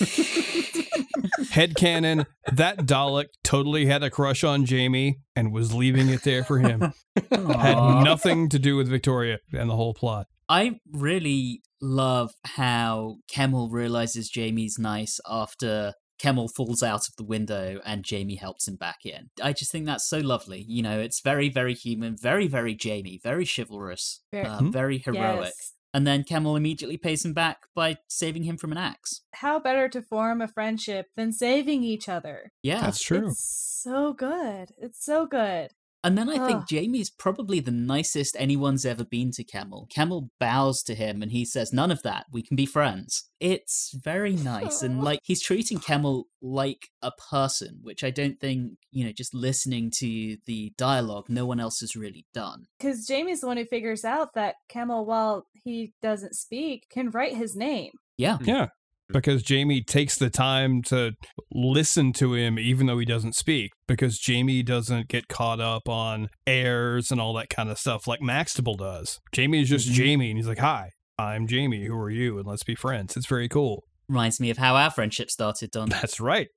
[1.52, 6.42] Head Headcanon, that Dalek totally had a crush on Jamie and was leaving it there
[6.42, 6.92] for him.
[7.30, 10.26] Had nothing to do with Victoria and the whole plot.
[10.48, 17.78] I really love how Kemel realizes Jamie's nice after Kemel falls out of the window
[17.86, 19.30] and Jamie helps him back in.
[19.40, 20.64] I just think that's so lovely.
[20.66, 24.70] You know, it's very, very human, very, very Jamie, very chivalrous, Very- uh, Hmm?
[24.72, 25.44] very heroic.
[25.44, 25.74] Yes.
[25.92, 29.22] And then Kemel immediately pays him back by saving him from an axe.
[29.34, 32.52] How better to form a friendship than saving each other?
[32.62, 32.82] Yeah.
[32.82, 33.28] That's true.
[33.28, 34.70] It's so good.
[34.78, 35.70] It's so good.
[36.02, 39.90] And then I think Jamie's probably the nicest anyone's ever been to Kemel.
[39.90, 42.26] Kemel bows to him and he says, None of that.
[42.32, 43.28] We can be friends.
[43.38, 44.82] It's very nice.
[44.82, 49.34] And like he's treating Kemel like a person, which I don't think, you know, just
[49.34, 52.64] listening to the dialogue, no one else has really done.
[52.78, 57.36] Because Jamie's the one who figures out that Kemel, while he doesn't speak, can write
[57.36, 57.92] his name.
[58.16, 58.38] Yeah.
[58.42, 58.68] Yeah.
[59.12, 61.12] Because Jamie takes the time to
[61.52, 63.72] listen to him even though he doesn't speak.
[63.88, 68.20] Because Jamie doesn't get caught up on airs and all that kind of stuff like
[68.20, 69.18] Maxtible does.
[69.32, 69.92] Jamie is just Mhm.
[69.94, 71.86] Jamie and he's like, Hi, I'm Jamie.
[71.86, 72.38] Who are you?
[72.38, 73.16] And let's be friends.
[73.16, 73.84] It's very cool.
[74.08, 75.88] Reminds me of how our friendship started, Don.
[75.88, 76.48] That's right.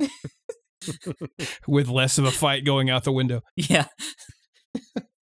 [1.68, 3.42] With less of a fight going out the window.
[3.56, 3.86] yeah.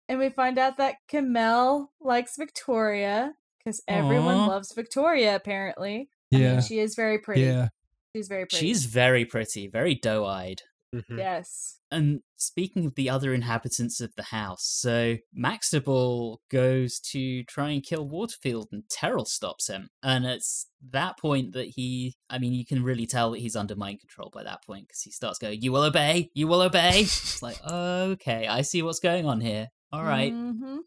[0.08, 4.48] And we find out that Kemel likes Victoria because everyone Aw.
[4.48, 6.10] loves Victoria, apparently.
[6.32, 6.62] I mean, Yeah.
[6.62, 7.42] she is very pretty.
[7.42, 7.70] Yeah.
[8.16, 8.66] She's very pretty.
[8.68, 10.62] She's very pretty, very doe eyed.
[10.94, 11.18] Mhm.
[11.18, 11.78] Yes.
[11.90, 17.82] And speaking of the other inhabitants of the house, so Maxtible goes to try and
[17.84, 19.88] kill Waterfield, and Terrall stops him.
[20.04, 23.76] And it's that point that he, I mean, you can really tell that he's under
[23.76, 27.02] mind control by that point because he starts going, You will obey, you will obey.
[27.02, 29.70] it's like, okay, I see what's going on here.
[29.94, 30.32] All right.
[30.34, 30.78] hmm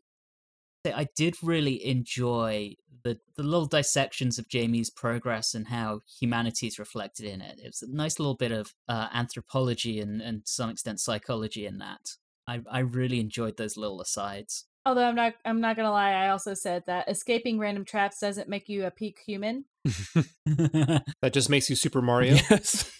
[0.87, 2.75] I did really enjoy
[3.05, 7.61] the, the little dissections of Jamie's progress and how humanity is reflected in it.
[7.63, 11.67] It was a nice little bit of uh, anthropology and, and to some extent psychology
[11.67, 12.13] in that.
[12.49, 14.65] I, I really enjoyed those little asides.
[14.87, 16.13] Although I'm not, I'm not gonna lie.
[16.13, 19.67] I also said that escaping random traps doesn't make you a peak human.
[20.47, 22.35] That just makes you Super Mario.
[22.35, 22.91] Yes.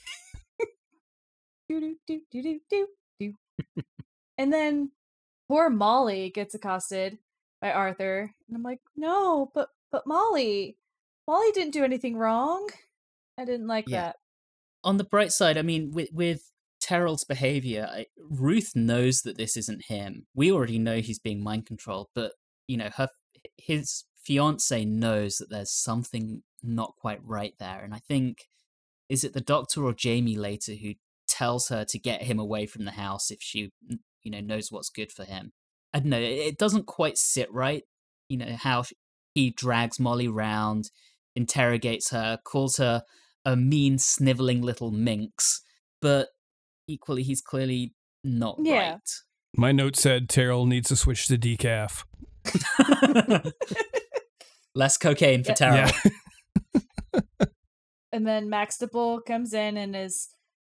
[1.69, 2.87] Do do do do do do
[3.21, 3.83] do.
[4.39, 4.91] and then
[5.49, 7.19] poor Molly gets accosted
[7.61, 10.77] by Arthur, and I'm like, no, but but Molly,
[11.29, 12.69] Molly didn't do anything wrong.
[13.39, 14.01] I didn't like Yeah.
[14.01, 14.17] that.
[14.83, 19.57] On the bright side, I mean, with, with Terrall's behavior, I, Ruth knows that this
[19.57, 20.27] isn't him.
[20.35, 22.33] We already know he's being mind controlled, but,
[22.67, 23.07] you know, her
[23.57, 27.85] his fiance knows that there's something not quite right there.
[27.85, 28.49] And I think,
[29.09, 30.95] is it the doctor or Jamie later who
[31.29, 33.71] tells her to get him away from the house if she,
[34.25, 35.53] you know, knows what's good for him?
[35.93, 36.19] I don't know.
[36.19, 37.85] It, doesn't quite sit right.
[38.29, 38.83] You know, how
[39.35, 40.91] he drags Molly round,
[41.37, 43.03] interrogates her, calls her
[43.45, 45.61] a mean, sniveling little minx,
[46.01, 46.29] but
[46.89, 48.99] equally, he's clearly not Yeah.
[49.57, 52.05] My note said Terrall needs to switch to decaf.
[54.75, 55.91] Less cocaine for Yeah.
[55.91, 56.11] Terrall.
[57.15, 57.21] Yeah.
[58.13, 60.29] And then Maxtible comes in and is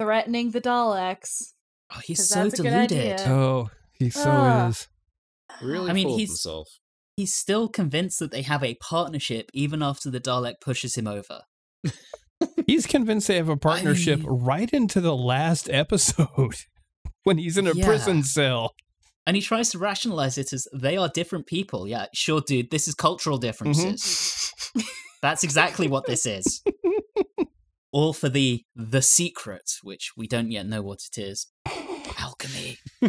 [0.01, 1.53] threatening the Daleks.
[1.95, 3.21] Oh, he's so good deluded.
[3.27, 4.69] Oh, he so Ah.
[4.69, 4.89] is.
[5.61, 6.69] Really I mean, full he's- himself.
[7.17, 11.41] He's still convinced that they have a partnership even after the Dalek pushes him over.
[12.67, 16.57] He's convinced they have a partnership I- right into the last episode
[17.25, 17.87] when he's in a Yeah.
[17.87, 18.75] prison cell.
[19.27, 21.89] And he tries to rationalize it as they are different people.
[21.89, 23.47] Yeah, sure, dude, this is cultural mm-hmm.
[23.47, 24.53] differences.
[25.23, 26.63] That's exactly what this is.
[27.93, 31.47] All for the the secret, which we don't yet know what it is.
[32.19, 32.79] Alchemy.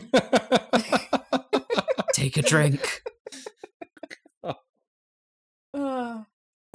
[2.13, 3.03] Take a drink.
[4.43, 4.55] Ugh.
[5.73, 6.25] So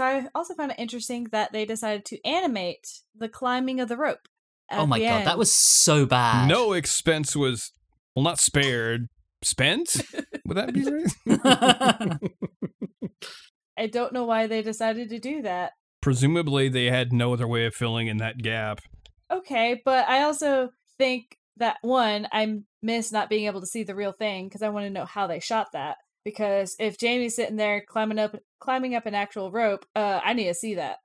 [0.02, 4.28] I also found it interesting that they decided to animate the climbing of the rope.
[4.70, 6.48] oh my the god, that was so bad.
[6.48, 7.72] no expense was,
[8.14, 9.08] well, not spared.
[9.44, 9.96] Spent?
[10.46, 12.18] Would that be right?
[13.78, 15.72] I don't know why they decided to do that.
[16.00, 18.80] Presumably, they had no other way of filling in that gap.
[19.32, 23.94] Okay, but I also think that one, I miss not being able to see the
[23.94, 25.96] real thing because I want to know how they shot that.
[26.24, 30.46] Because if Jamie's sitting there climbing up, climbing up an actual rope, uh, I need
[30.46, 30.98] to see that.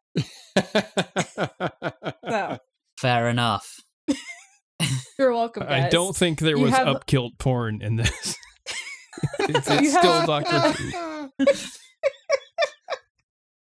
[1.34, 2.58] So
[3.00, 3.76] Fair enough.
[5.20, 5.86] you're welcome, guys.
[5.86, 8.36] I don't think there You was have- upkilt porn in this.
[9.40, 11.46] it's it's still have- Doctor Who.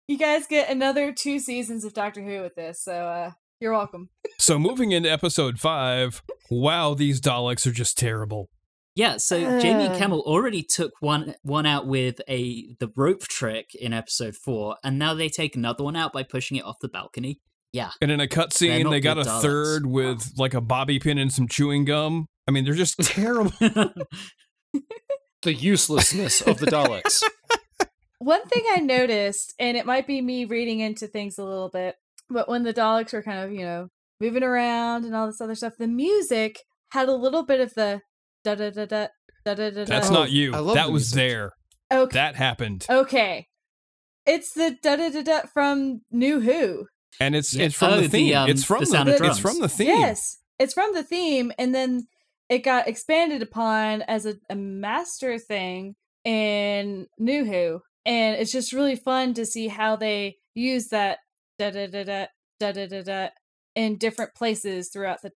[0.07, 4.11] You guys get another two seasons of Doctor Who with this, so uh, You're welcome.
[4.39, 8.51] So moving into episode five, wow, these Daleks are just terrible.
[8.97, 9.99] Yeah, so Jamie Uh.
[9.99, 14.99] Kemel already took one one out with a the rope trick in episode four, and
[14.99, 17.41] now they take another one out by pushing it off the balcony.
[17.73, 21.01] Yeah, And in a They're cutscene, they got a good third with like a bobby
[21.01, 22.27] pin and some chewing gum.
[22.47, 23.53] I mean, they're just terrible.
[25.43, 27.23] The uselessness of the Daleks.
[28.19, 31.97] One thing I noticed, and it might be me reading into things a little bit,
[32.31, 33.89] but when the Daleks were kind of, you know,
[34.23, 36.61] moving around and all this other stuff, the music
[36.93, 38.01] had a little bit of the
[38.45, 39.09] da da da da
[39.45, 39.85] da da da.
[39.85, 40.53] That's not you.
[40.75, 41.53] That was there.
[41.93, 42.15] Okay.
[42.15, 42.87] That happened.
[42.89, 43.49] Okay.
[44.27, 46.87] It's the da da da da from New Who.
[47.21, 48.29] And it's it's from oh, the theme.
[48.29, 49.39] The, um, it's from the, sound the, of drums.
[49.39, 49.89] It's from the theme.
[49.89, 52.07] Yes, it's from the theme, and then
[52.49, 58.73] it got expanded upon as a, a master thing in New Who, and it's just
[58.73, 61.19] really fun to see how they use that
[61.59, 63.29] da da da da da da da
[63.77, 65.31] in different places throughout the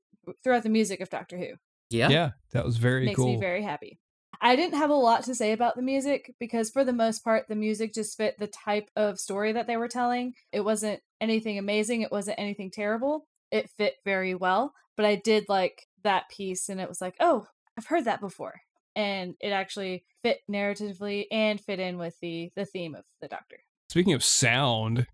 [0.43, 1.53] throughout the music of Doctor Who
[1.89, 3.33] yeah, Yeah, that was very Makes cool.
[3.33, 3.99] me very happy.
[4.39, 7.47] I didn't have a lot to say about the music because for the most part
[7.47, 10.33] the music just fit the type of story that they were telling.
[10.51, 13.27] It wasn't anything amazing, it wasn't anything terrible.
[13.51, 17.47] It fit very well, but I did like that piece and it was like, "Oh,
[17.77, 18.61] I've heard that before."
[18.95, 23.57] And it actually fit narratively and fit in with the the theme of the Doctor.
[23.89, 25.07] Speaking of sound,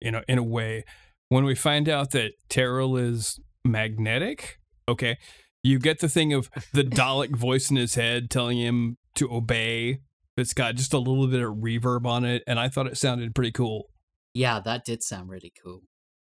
[0.00, 0.84] you know, in a way,
[1.30, 4.58] when we find out that Terrall is magnetic,
[4.88, 5.16] okay,
[5.62, 10.00] you get the thing of the Dalek voice in his head telling him to obey.
[10.36, 13.34] It's got just a little bit of reverb on it, and I thought it sounded
[13.34, 13.86] pretty cool.
[14.34, 15.82] yeah, that did sound really cool.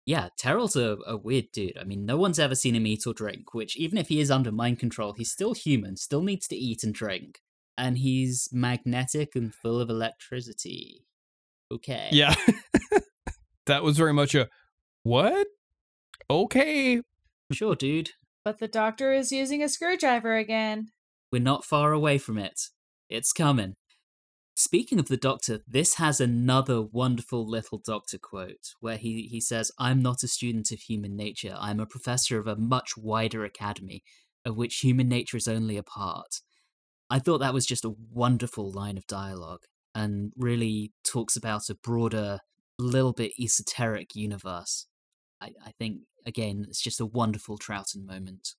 [0.06, 1.76] Yeah, Terrall's a, a weird dude.
[1.78, 4.30] I mean, no one's ever seen him eat or drink, which even if he is
[4.30, 7.40] under mind control, he's still human, still needs to eat and drink.
[7.76, 11.04] And he's magnetic and full of electricity.
[11.70, 12.08] Okay.
[12.10, 12.34] Yeah.
[13.66, 14.48] that was very much a
[15.02, 15.46] what?
[16.30, 17.02] Okay.
[17.52, 18.10] Sure, dude.
[18.44, 20.88] But the Doctor is using a screwdriver again.
[21.30, 22.60] We're not far away from it.
[23.08, 23.74] It's coming.
[24.54, 29.70] Speaking of the Doctor, this has another wonderful little Doctor quote where he, he says,
[29.78, 31.54] I'm not a student of human nature.
[31.56, 34.02] I'm a professor of a much wider academy,
[34.44, 36.40] of which human nature is only a part.
[37.08, 39.62] I thought that was just a wonderful line of dialogue
[39.94, 42.40] and really talks about a broader,
[42.78, 44.86] little bit esoteric universe.
[45.40, 48.54] I, I think, again, it's just a wonderful Troughton moment.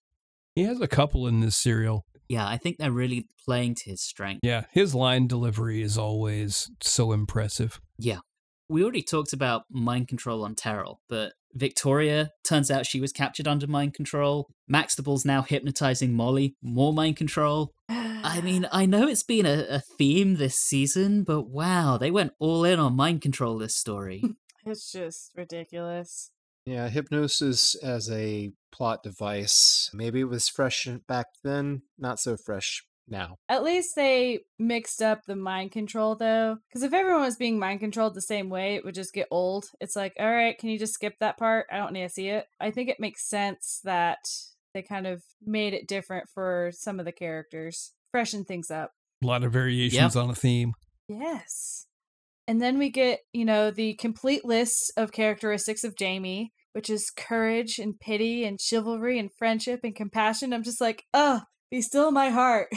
[0.56, 2.06] He has a couple in this serial.
[2.28, 4.42] Yeah, I think they're really playing to his strength.
[4.44, 7.80] Yeah, his line delivery is always so impressive.
[7.98, 8.20] Yeah.
[8.68, 13.48] We already talked about mind control on Terrall, but Victoria turns out she was captured
[13.48, 14.48] under mind control.
[14.68, 17.72] Maxtible's now hypnotizing Molly, more mind control.
[17.88, 22.34] I mean, I know it's been a, a theme this season, but wow, they went
[22.40, 24.24] all in on mind control this story.
[24.66, 26.30] it's just ridiculous.
[26.66, 29.89] Yeah, hypnosis as a plot device.
[29.93, 33.38] Maybe it was fresh back then, not so fresh now.
[33.47, 36.57] At least they mixed up the mind control though.
[36.70, 39.66] Because if everyone was being mind controlled the same way, it would just get old.
[39.82, 41.66] It's like, all right, can you just skip that part?
[41.72, 42.45] I don't need to see it.
[42.60, 44.20] I think it makes sense that
[44.74, 48.91] they kind of made it different for some of the characters, freshen things up.
[49.24, 50.74] A lot of variations on a theme.
[51.07, 51.88] Yes.
[52.50, 57.12] And then we get, you know, the complete list of characteristics of Jamie, which is
[57.16, 60.52] courage and pity and chivalry and friendship and compassion.
[60.52, 62.70] I'm just like, oh, be still my heart.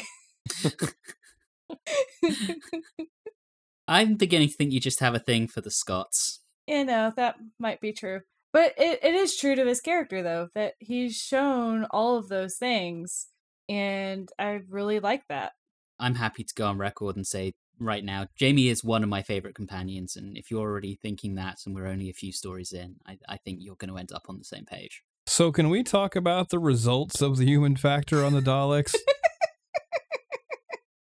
[3.89, 6.41] I'm beginning to think you just have a thing for the Scots.
[6.67, 8.21] you know, that might be true.
[8.53, 12.59] But it, it is true to his character, though, that he's shown all of those
[12.59, 13.29] things.
[13.71, 15.53] And I really like that.
[15.99, 17.55] I'm happy to go on record and say
[17.85, 20.17] right now, Jamie is one of my favorite companions.
[20.17, 23.37] And if you're already thinking that and we're only a few stories in, I, I
[23.37, 25.03] think you're going to end up on the same page.
[25.27, 28.95] So, can we talk about the results of the human factor on the Daleks?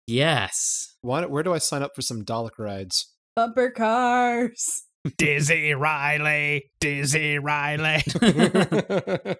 [0.06, 0.96] Yes.
[1.00, 3.12] Why, where do I sign up for some Dalek rides?
[3.34, 4.82] Bumper cars.
[5.16, 8.02] Dizzy Riley, Dizzy Riley.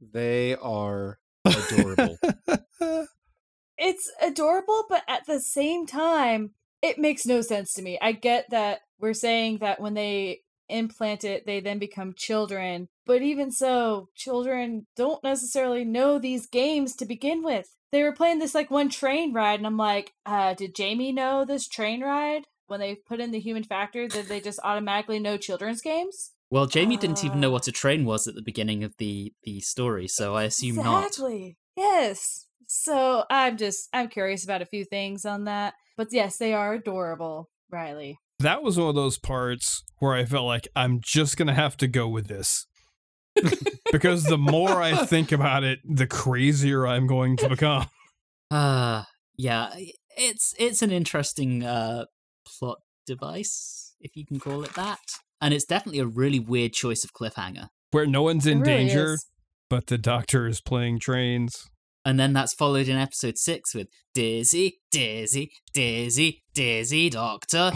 [0.00, 2.18] they are adorable.
[3.86, 7.98] It's adorable, but at the same time, it makes no sense to me.
[8.00, 12.88] I get that we're saying that when they implant it, they then become children.
[13.04, 17.76] But even so, children don't necessarily know these games to begin with.
[17.92, 21.44] They were playing this like one train ride, and I'm like, uh, did Jamie know
[21.44, 22.44] this train ride?
[22.66, 26.32] When they put in the human factor, did they just automatically know children's games?
[26.48, 27.52] Well, Jamie didn't even know Ah.
[27.52, 31.06] what a train was at the beginning of the, the story, so I assume not.
[31.08, 31.58] Exactly.
[31.76, 32.46] Yes.
[32.76, 35.74] So I'm just I'm curious about a few things on that.
[35.96, 38.18] But yes, they are adorable, Riley.
[38.40, 41.76] that was one of those parts where I felt like I'm just going to have
[41.78, 42.66] to go with this.
[43.92, 47.86] because the more I think about it, the crazier I'm going to become.
[48.50, 49.04] Uh
[49.36, 49.74] yeah,
[50.16, 52.04] it's it's an interesting uh
[52.46, 55.00] plot device, if you can call it that.
[55.40, 57.68] And it's definitely a really weird choice of cliffhanger.
[57.90, 59.26] Where no one's in really danger, is.
[59.70, 61.68] but the doctor is playing trains.
[62.04, 67.72] And then that's followed in episode six with Dizzy, Dizzy, Dizzy, Dizzy Doctor.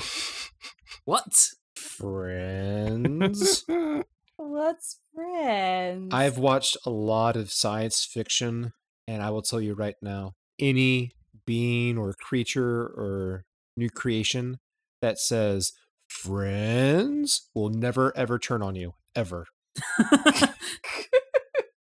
[1.04, 1.48] what?
[1.74, 3.64] Friends.
[4.36, 6.14] What's friends?
[6.14, 8.72] I've watched a lot of science fiction,
[9.06, 11.12] and I will tell you right now any
[11.46, 13.44] being or creature or
[13.76, 14.58] new creation
[15.00, 15.72] that says
[16.06, 19.46] friends will never ever turn on you, ever.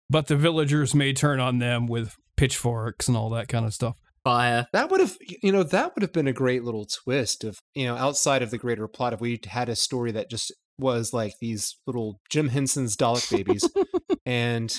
[0.09, 3.97] but the villagers may turn on them with pitchforks and all that kind of stuff.
[4.25, 4.67] Fire.
[4.73, 7.87] That would have, you know, that would have been a great little twist if, you
[7.87, 11.35] know, outside of the greater plot, if we had a story that just was like
[11.41, 13.69] these little Jim Henson's Dalek babies
[14.27, 14.73] and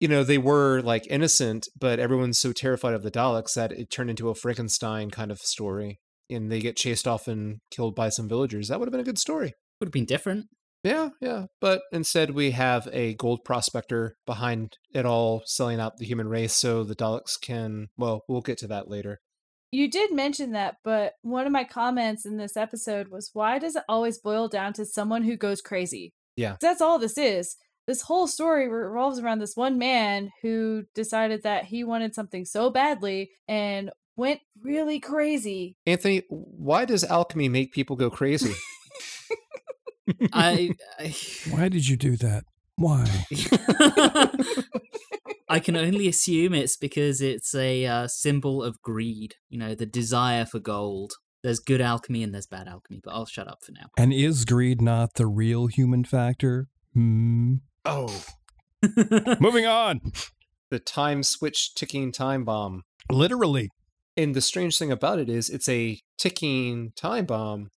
[0.00, 3.90] you know they were like innocent but everyone's so terrified of the daleks that it
[3.90, 8.08] turned into a frankenstein kind of story and they get chased off and killed by
[8.08, 10.46] some villagers that would have been a good story Would have been different.
[10.84, 16.06] Yeah yeah but instead we have a gold prospector behind it all selling out the
[16.06, 19.20] human race so the daleks can well we'll get to that later
[19.74, 23.74] You did mention that, but one of my comments in this episode was why does
[23.74, 26.12] it always boil down to someone who goes crazy?
[26.36, 26.56] Yeah.
[26.60, 27.56] That's all this is.
[27.86, 32.68] This whole story revolves around this one man who decided that he wanted something so
[32.68, 35.74] badly and went really crazy.
[35.86, 38.52] anthony why does alchemy make people go crazy
[40.32, 41.14] I, I
[41.50, 42.44] Why did you do that?
[42.76, 43.26] Why?
[45.48, 49.34] I can only assume it's because it's a uh, symbol of greed.
[49.50, 51.12] You know, the desire for gold.
[51.42, 53.86] There's good alchemy and there's bad alchemy, but I'll shut up for now.
[53.98, 56.68] And is greed not the real human factor?
[56.94, 57.54] Hmm.
[57.84, 58.24] oh
[59.40, 60.00] Moving on.
[60.70, 63.70] the time switch ticking time bomb Literally.
[64.16, 67.70] And the strange thing about it is it's a ticking time bomb,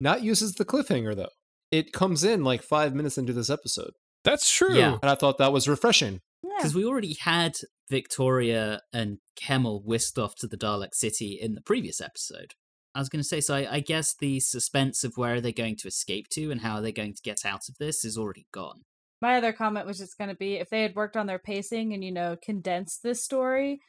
[0.00, 1.28] not uses the cliffhanger though.
[1.70, 3.92] It comes in like five minutes into this episode.
[4.24, 4.74] That's true.
[4.74, 4.98] Yeah.
[5.02, 6.20] And I thought that was refreshing.
[6.42, 6.50] Yeah.
[6.58, 7.56] Because we already had
[7.88, 12.54] Victoria and Kemel whisked off to the Dalek City in the previous episode.
[12.94, 15.52] I was going to say, so I, I guess the suspense of where are they're
[15.52, 18.16] going to escape to and how are they're going to get out of this is
[18.16, 18.82] already gone.
[19.20, 21.92] My other comment was just going to be if they had worked on their pacing
[21.92, 23.80] and, you know, condensed this story,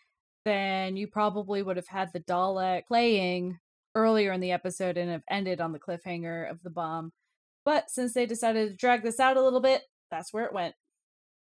[0.45, 3.59] then you probably would have had the Dalek playing
[3.95, 7.11] earlier in the episode and have ended on the cliffhanger of the bomb.
[7.67, 10.73] But since they decided to drag this out a little bit, that's where it went.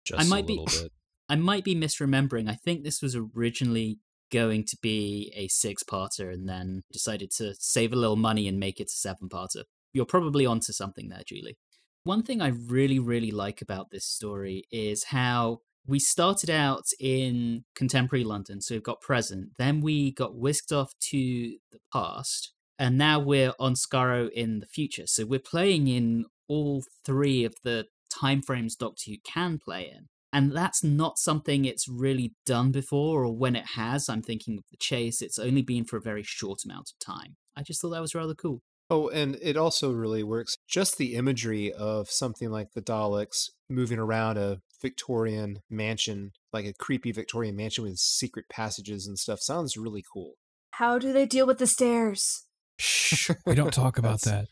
[0.04, 0.92] Just might a be- bit.
[1.28, 2.48] I might be misremembering.
[2.48, 3.98] I think this was originally
[4.30, 8.60] going to be a six parter and then decided to save a little money and
[8.60, 9.64] make it a seven parter.
[9.92, 11.58] You're probably onto something there, Julie.
[12.04, 17.64] One thing I really, really like about this story is how we started out in
[17.74, 22.98] contemporary London, so we've got present, then we got whisked off to the past, and
[22.98, 25.04] now we're on Skaro in the future.
[25.06, 30.08] So we're playing in all three of the time frames Doctor Who can play in.
[30.32, 34.64] And that's not something it's really done before, or when it has, I'm thinking of
[34.68, 37.36] the chase, it's only been for a very short amount of time.
[37.56, 38.60] I just thought that was rather cool.
[38.90, 40.56] Oh, and it also really works.
[40.68, 46.74] Just the imagery of something like the Daleks moving around a Victorian mansion, like a
[46.74, 50.32] creepy Victorian mansion with secret passages and stuff, sounds really cool.
[50.72, 52.44] How do they deal with the stairs?
[52.78, 53.30] Shh.
[53.46, 54.46] We don't talk about that.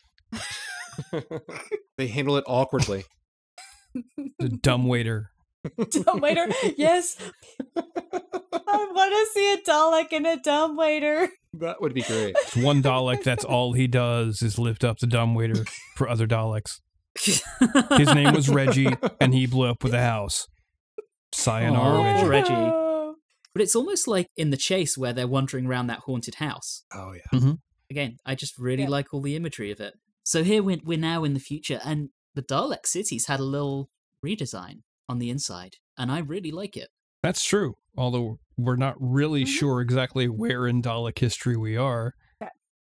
[1.98, 3.04] they handle it awkwardly.
[4.38, 5.30] The dumb waiter.
[5.90, 6.48] Dumb waiter.
[6.76, 7.16] yes.
[7.76, 7.82] I
[8.92, 11.28] want to see a Dalek and a dumb waiter.
[11.54, 12.34] that would be great.
[12.36, 15.64] It's one Dalek, that's all he does is lift up the dumb waiter
[15.94, 16.80] for other Daleks.
[17.16, 18.88] His name was Reggie,
[19.20, 20.48] and he blew up with a house.
[21.32, 22.12] Sayonara, Aw.
[22.14, 22.28] Reggie.
[22.28, 22.54] Reggie.
[22.54, 23.14] Oh.
[23.54, 26.84] But it's almost like in the chase where they're wandering around that haunted house.
[26.92, 27.38] Oh yeah.
[27.38, 27.52] Mm-hmm.
[27.92, 28.88] Again, I just really Yeah.
[28.88, 29.92] like all the imagery of it.
[30.24, 33.90] So here we're, we're now in the future, and the Dalek cities had a little
[34.24, 34.76] redesign
[35.10, 36.88] on the inside, and I really like it.
[37.22, 37.74] That's true.
[37.96, 39.48] Although we're not really Mhm.
[39.58, 42.14] sure exactly where in Dalek history we are.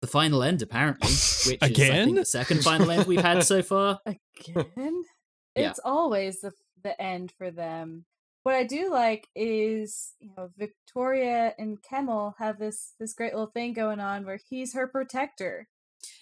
[0.02, 1.08] The final end, apparently,
[1.48, 2.06] which is Again?
[2.06, 4.00] think the second final end we've had so far.
[4.06, 5.04] Again?
[5.56, 5.70] Yeah.
[5.70, 6.52] It's always the
[6.84, 8.06] the end for them.
[8.44, 13.52] What I do like is, you know, Victoria and Kemel have this this great little
[13.52, 15.68] thing going on where he's her protector.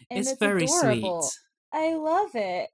[0.10, 1.22] And it's, it's, very adorable.
[1.22, 1.82] sweet.
[1.82, 2.70] I love it.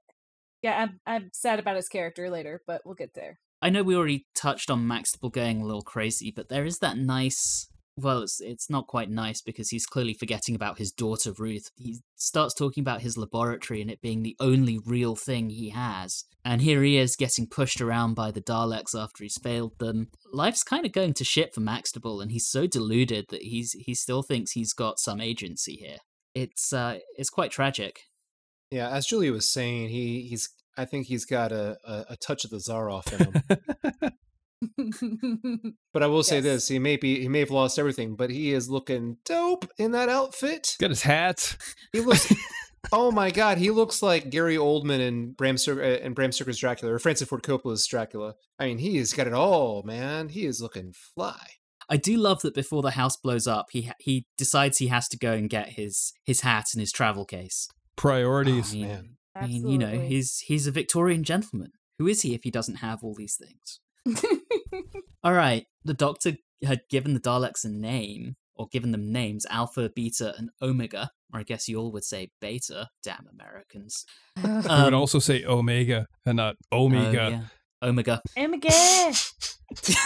[0.62, 3.38] Yeah, I'm I'm sad about his character later, but we'll get there.
[3.62, 6.98] I know we already touched on Maxtible going a little crazy, but there is that
[6.98, 7.68] nice
[7.98, 11.70] well, it's it's not quite nice because he's clearly forgetting about his daughter Ruth.
[11.76, 16.24] He starts talking about his laboratory and it being the only real thing he has.
[16.44, 20.08] And here he is getting pushed around by the Daleks after he's failed them.
[20.32, 23.94] Life's kind of going to shit for Maxtible, and he's so deluded that he's he
[23.94, 25.98] still thinks he's got some agency here.
[26.34, 28.00] It's uh it's quite tragic.
[28.70, 32.44] Yeah, as Julia was saying, he he's I think he's got a, a, a touch
[32.44, 34.12] of the Zaroff in him.
[35.92, 36.44] But I will say Yes.
[36.44, 39.92] this: he may be he may have lost everything, but he is looking dope in
[39.92, 40.76] that outfit.
[40.78, 41.56] Got his hat.
[41.92, 42.32] He looks.
[42.92, 46.58] oh my god, he looks like Gary Oldman and Bram Stoker uh, and Bram Stoker's
[46.58, 48.34] Dracula or Francis Ford Coppola's Dracula.
[48.58, 50.28] I mean, he has got it all, man.
[50.28, 51.40] He is looking fly.
[51.88, 55.18] I do love that before the house blows up, he he decides he has to
[55.18, 57.68] go and get his his hat and his travel case.
[57.96, 58.72] Priorities.
[58.72, 59.08] I mean, man.
[59.34, 61.72] I mean, you know, he's he's a Victorian gentleman.
[61.98, 63.80] Who is he if he doesn't have all these things?
[65.24, 69.90] All right, the doctor had given the Daleks a name, or given them names Alpha,
[69.94, 71.10] Beta, and Omega.
[71.32, 72.88] Or I guess you all would say Beta.
[73.02, 74.04] Damn Americans.
[74.42, 77.30] We would Um, also say Omega and not oh, Omega.
[77.30, 77.42] yeah.
[77.88, 78.20] Omega.
[78.36, 79.32] Amagain.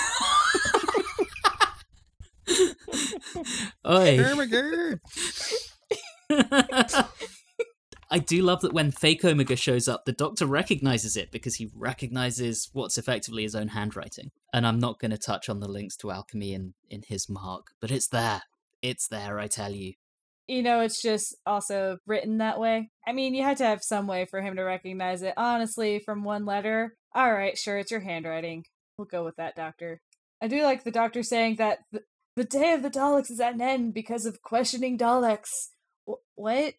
[3.86, 4.18] Oi.
[4.24, 4.98] Omega.
[8.11, 11.70] I do love that when fake Omega shows up, the Doctor recognizes it because he
[11.74, 14.32] recognizes what's effectively his own handwriting.
[14.52, 17.68] And I'm not going to touch on the links to alchemy in, in his mark,
[17.80, 18.42] but it's there.
[18.82, 19.94] It's there, I tell you.
[20.48, 22.90] you know, it's just also written that way.
[23.06, 25.34] I mean, you had to have some way for him to recognize it.
[25.36, 28.64] Honestly, from one letter, all right, sure, it's your handwriting.
[28.98, 30.00] We'll go with that, Doctor.
[30.42, 32.02] I do like the Doctor saying that the,
[32.34, 35.68] the day of the Daleks is at an end because of questioning Daleks.
[36.08, 36.74] Wh- what?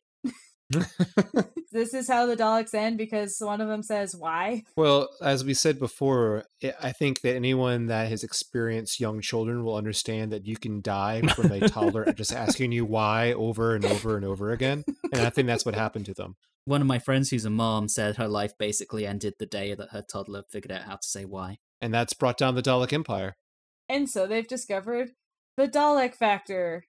[1.71, 4.63] This is how the Daleks end because one of them says why.
[4.75, 9.63] Well, as we said before, I- I think that anyone that has experienced young children
[9.63, 13.85] will understand that you can die from a toddler just asking you why over and
[13.85, 14.83] over and over again.
[15.11, 16.35] And I think that's what happened to them.
[16.65, 19.89] One of my friends who's a mom said her life basically ended the day that
[19.89, 21.57] her toddler figured out how to say why.
[21.81, 23.35] And that's brought down the Dalek Empire.
[23.89, 25.09] And so they've discovered
[25.57, 26.85] the Dalek factor.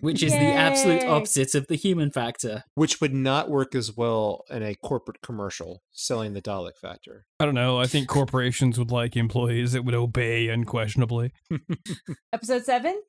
[0.00, 2.64] Which is the absolute opposite of the human factor.
[2.74, 7.24] which would not work as well in a corporate commercial selling the Dalek factor.
[7.38, 7.78] I don't know.
[7.78, 11.32] I think corporations would like employees that would obey unquestionably.
[12.32, 13.00] Episode 7?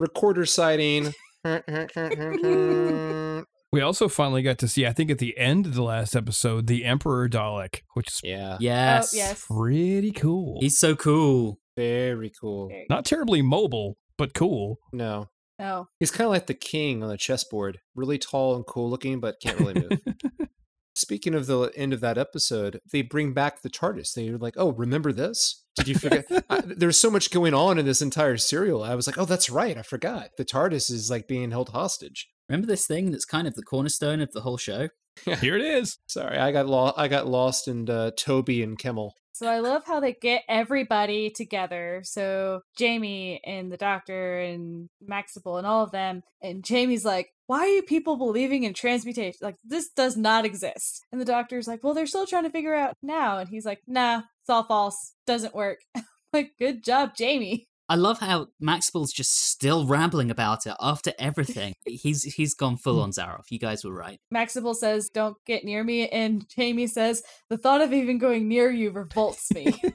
[0.00, 1.12] Recorder sighting.
[3.72, 6.68] We also finally got to see, I think at the end of the last episode,
[6.68, 9.12] the Emperor Dalek, which is yeah, Yes.
[9.12, 9.46] Oh, yes.
[9.50, 10.58] pretty cool.
[10.60, 11.58] He's so cool.
[11.76, 12.70] very cool.
[12.88, 14.78] Not terribly mobile, but cool.
[14.92, 15.88] No, No.
[16.00, 17.78] he's kind of like the king on the chessboard.
[17.94, 20.00] Really tall and cool looking, but can't really move.
[20.96, 24.12] Speaking of the end of that episode, they bring back the TARDIS.
[24.14, 25.64] They're like, "Oh, remember this?
[25.76, 28.84] Did you forget?" I, there's so much going on in this entire serial.
[28.84, 29.76] I was like, "Oh, that's right.
[29.76, 30.28] I forgot.
[30.38, 34.20] The TARDIS is like being held hostage." Remember this thing that's kind of the cornerstone
[34.20, 34.88] of the whole show?
[35.40, 35.98] Here it is.
[36.06, 36.94] Sorry, I got lost.
[36.96, 39.10] I got lost in uh, Toby and Kemel.
[39.34, 42.02] So I love how they get everybody together.
[42.04, 46.22] So Jamie and the doctor and Maxtible and all of them.
[46.40, 49.36] And Jamie's like, why are you people believing in transmutation?
[49.42, 51.04] Like, this does not exist.
[51.10, 53.38] And the doctor's like, well, they're still trying to figure out now.
[53.38, 55.14] And he's like, nah, it's all false.
[55.26, 55.80] Doesn't work.
[56.32, 57.66] like, good job, Jamie.
[57.88, 61.74] I love how Maxwell's just still rambling about it after everything.
[61.84, 63.02] he's he's gone full hmm.
[63.02, 63.50] on Zaroff.
[63.50, 64.20] You guys were right.
[64.32, 66.08] Maxtible says, don't get near me.
[66.08, 69.82] And Jamie says, the thought of even going near you revolts me.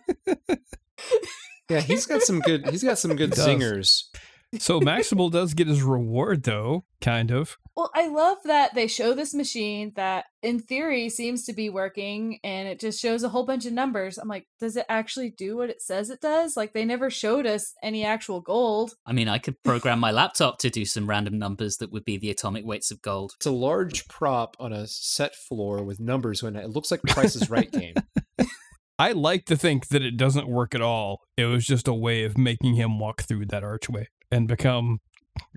[1.70, 2.68] Yeah, he's got some good.
[2.70, 4.10] He's got some good He does.
[4.54, 4.62] Zingers.
[4.62, 7.58] So Maxtible does get his reward, though, kind of.
[7.76, 12.40] Well, I love that they show this machine that, in theory, seems to be working
[12.44, 14.18] and it just shows a whole bunch of numbers.
[14.18, 16.58] I'm like, does it actually do what it says it does?
[16.58, 18.96] Like, they never showed us any actual gold.
[19.06, 22.18] I mean, I could program my laptop to do some random numbers that would be
[22.18, 23.34] the atomic weights of gold.
[23.38, 26.66] It's a large prop on a set floor with numbers in it.
[26.66, 27.96] It looks like Price is Right game.
[29.00, 31.22] I like to think that it doesn't work at all.
[31.38, 35.00] It was just a way of making him walk through that archway and become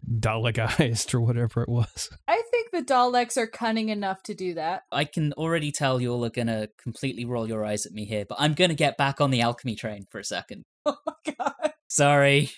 [0.09, 2.11] Dalekized or whatever it was.
[2.29, 4.85] I think the Daleks are cunning enough to do that.
[4.91, 8.05] I can already tell you all are going to completely roll your eyes at me
[8.05, 10.65] here, but I'm going to get back on the alchemy train for a second.
[10.85, 11.73] Oh my god.
[11.87, 12.51] Sorry.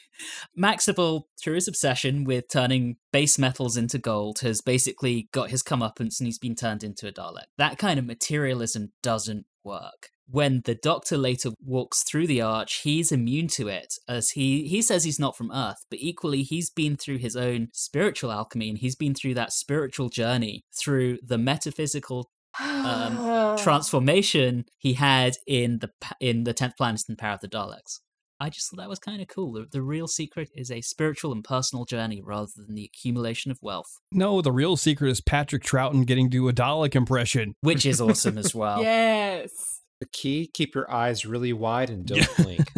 [0.58, 6.20] Maxtible, through his obsession with turning base metals into gold, has basically got his comeuppance
[6.20, 7.44] and he's been turned into a Dalek.
[7.58, 10.08] That kind of materialism doesn't work.
[10.26, 14.80] When the Doctor later walks through the arch, he's immune to it, as he, he
[14.80, 18.78] says he's not from Earth, but equally he's been through his own spiritual alchemy and
[18.78, 25.90] he's been through that spiritual journey through the metaphysical um, transformation he had in the
[26.20, 28.00] in the tenth planet in Power of the Daleks.
[28.40, 29.52] I just thought that was kind of cool.
[29.52, 33.58] The, the real secret is a spiritual and personal journey rather than the accumulation of
[33.62, 37.54] wealth, No, the real secret is Patrick Troughton getting to do a Dalek impression.
[37.60, 38.82] which is awesome as well.
[38.82, 39.73] Yes.
[40.04, 42.68] The key: keep your eyes really wide and don't blink.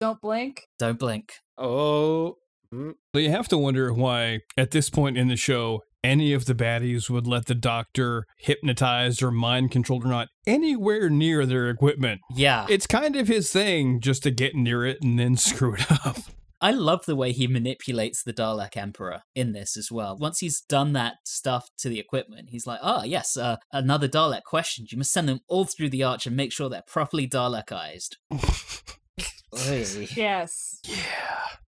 [0.00, 0.68] Don't blink.
[0.78, 1.32] Don't blink.
[1.56, 2.36] Oh,
[2.72, 6.44] mm, So you have to wonder why, at this point in the show, any of
[6.44, 11.68] the baddies would let the doctor hypnotized or mind controlled or not anywhere near their
[11.68, 12.20] equipment.
[12.32, 12.66] Yeah.
[12.70, 16.18] It's kind of his thing just to get near it and then screw it up.
[16.60, 20.16] I love the way he manipulates the Dalek Emperor in this as well.
[20.16, 24.42] Once he's done that stuff to the equipment, he's like, oh, yes, uh, another Dalek
[24.42, 24.90] questioned.
[24.90, 28.16] You must send them all through the arch and make sure they're properly Dalekized.
[30.16, 30.80] yes.
[30.84, 30.96] Yeah.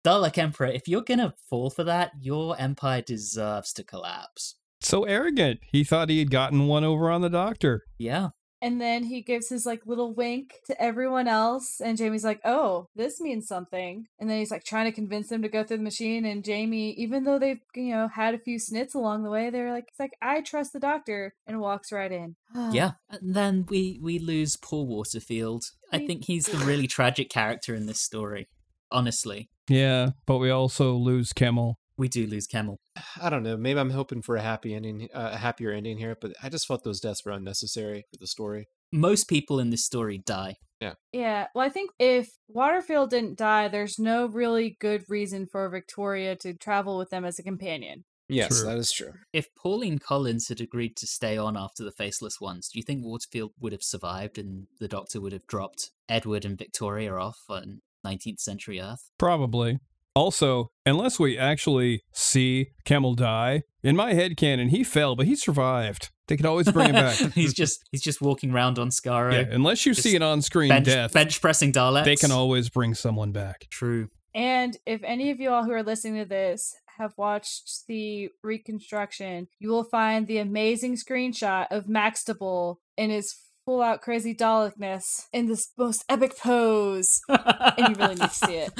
[0.05, 4.55] Dalek Emperor, if you're going to fall for that, your empire deserves to collapse.
[4.81, 5.61] So arrogant.
[5.73, 7.83] He thought he had gotten one over on the doctor.
[7.99, 8.29] Yeah.
[8.61, 12.89] And then he gives his like little wink to everyone else, and Jamie's like, "Oh,
[12.97, 15.83] this means something." And then he's like trying to convince them to go through the
[15.83, 16.25] machine.
[16.25, 19.73] And Jamie, even though they've you know had a few snits along the way, they're
[19.73, 22.37] like, "It's like I trust the doctor," and walks right in.
[22.73, 22.93] Yeah.
[23.11, 25.65] And then we, we lose Paul Waterfield.
[25.93, 28.49] I think he's the really tragic character in this story.
[28.91, 31.75] Honestly, Yeah, but we also lose Kemel.
[31.99, 32.79] We do lose Kemel.
[33.21, 33.57] I don't know.
[33.57, 36.67] Maybe I'm hoping for a happy ending, uh, a happier ending here, but I just
[36.67, 38.69] felt those deaths were unnecessary for the story.
[38.93, 40.57] Most people in this story die.
[40.81, 40.95] Yeah.
[41.13, 46.37] Yeah, well, I think if Waterfield didn't die, there's no really good reason for Victoria
[46.37, 48.05] to travel with them as a companion.
[48.29, 48.69] Yes, True.
[48.69, 49.13] that is true.
[49.33, 53.03] If Pauline Collins had agreed to stay on after the Faceless Ones, do you think
[53.03, 57.81] Waterfield would have survived and the Doctor would have dropped Edward and Victoria off on
[58.07, 59.11] 19th century Earth?
[59.19, 59.79] Probably.
[60.19, 65.37] Also, unless we actually see Kemel die, in my head canon, he fell, but he
[65.37, 66.11] survived.
[66.27, 67.15] They could always bring him back.
[67.35, 70.71] he's just he's just walking around on Skaro, yeah, unless you see Just an on-screen
[70.71, 72.05] bench, death, bench pressing Daleks.
[72.05, 73.69] they can always bring someone back.
[73.71, 74.09] True.
[74.35, 79.47] And if any of you all who are listening to this have watched the reconstruction,
[79.61, 85.47] you will find the amazing screenshot of Maxtible in his full out crazy Dalekness in
[85.47, 87.21] this most epic pose.
[87.29, 88.73] And you really need to see it.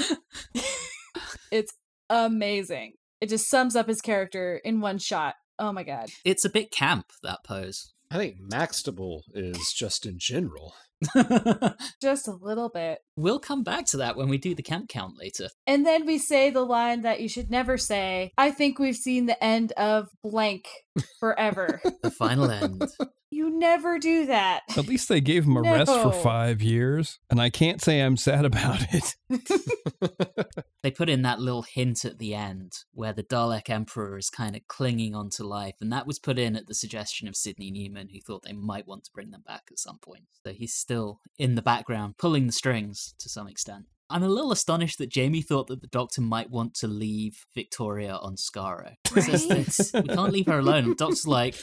[1.51, 1.73] It's
[2.11, 2.95] amazing.
[3.21, 5.35] It just sums up his character in one shot.
[5.59, 6.11] Oh my god.
[6.25, 7.93] It's a bit camp that pose.
[8.11, 10.75] I think Maxtible is just in general.
[12.03, 12.99] Just a little bit.
[13.17, 15.49] we'll come back to that when we do the camp count later.
[15.65, 18.33] And then we say the line that you should never say.
[18.37, 20.67] I think we've seen the end of blank
[21.21, 21.81] forever.
[22.03, 22.83] The final end.
[23.31, 24.63] you never do that.
[24.77, 28.17] At least they gave him a rest for five years, and I can't say I'm
[28.17, 29.15] sad about it.
[30.83, 34.55] They put in that little hint at the end where the Dalek Emperor is kind
[34.55, 38.09] of clinging onto life, and that was put in at the suggestion of Sidney Newman,
[38.13, 40.25] who thought they might want to bring them back at some point.
[40.45, 43.87] So he's still in the background, pulling the strings to some extent.
[44.11, 48.17] I'm a little astonished that Jamie thought that the Doctor might want to leave Victoria
[48.17, 48.95] on Skaro.
[49.15, 50.05] Right?
[50.09, 50.91] we can't leave her alone.
[50.91, 51.57] The Doctor's like,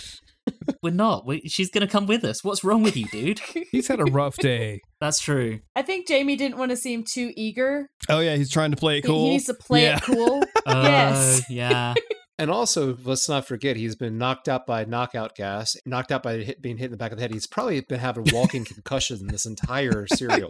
[0.84, 1.26] "We're not.
[1.26, 2.44] We, she's going to come with us.
[2.44, 3.40] What's wrong with you, dude?"
[3.72, 4.82] He's had a rough day.
[5.02, 5.60] That's true.
[5.76, 7.90] I think Jamie didn't want to seem too eager.
[8.10, 9.26] Oh yeah, he's trying to play it He- cool.
[9.26, 9.98] He needs to play Yeah.
[9.98, 10.44] it cool.
[10.66, 11.44] Uh, Yes.
[11.50, 11.94] Yeah.
[12.38, 16.40] And also, let's not forget, he's been knocked out by knockout gas, knocked out by
[16.40, 17.32] hit, being hit in the back of the head.
[17.32, 20.50] He's probably been having walking concussion this entire serial.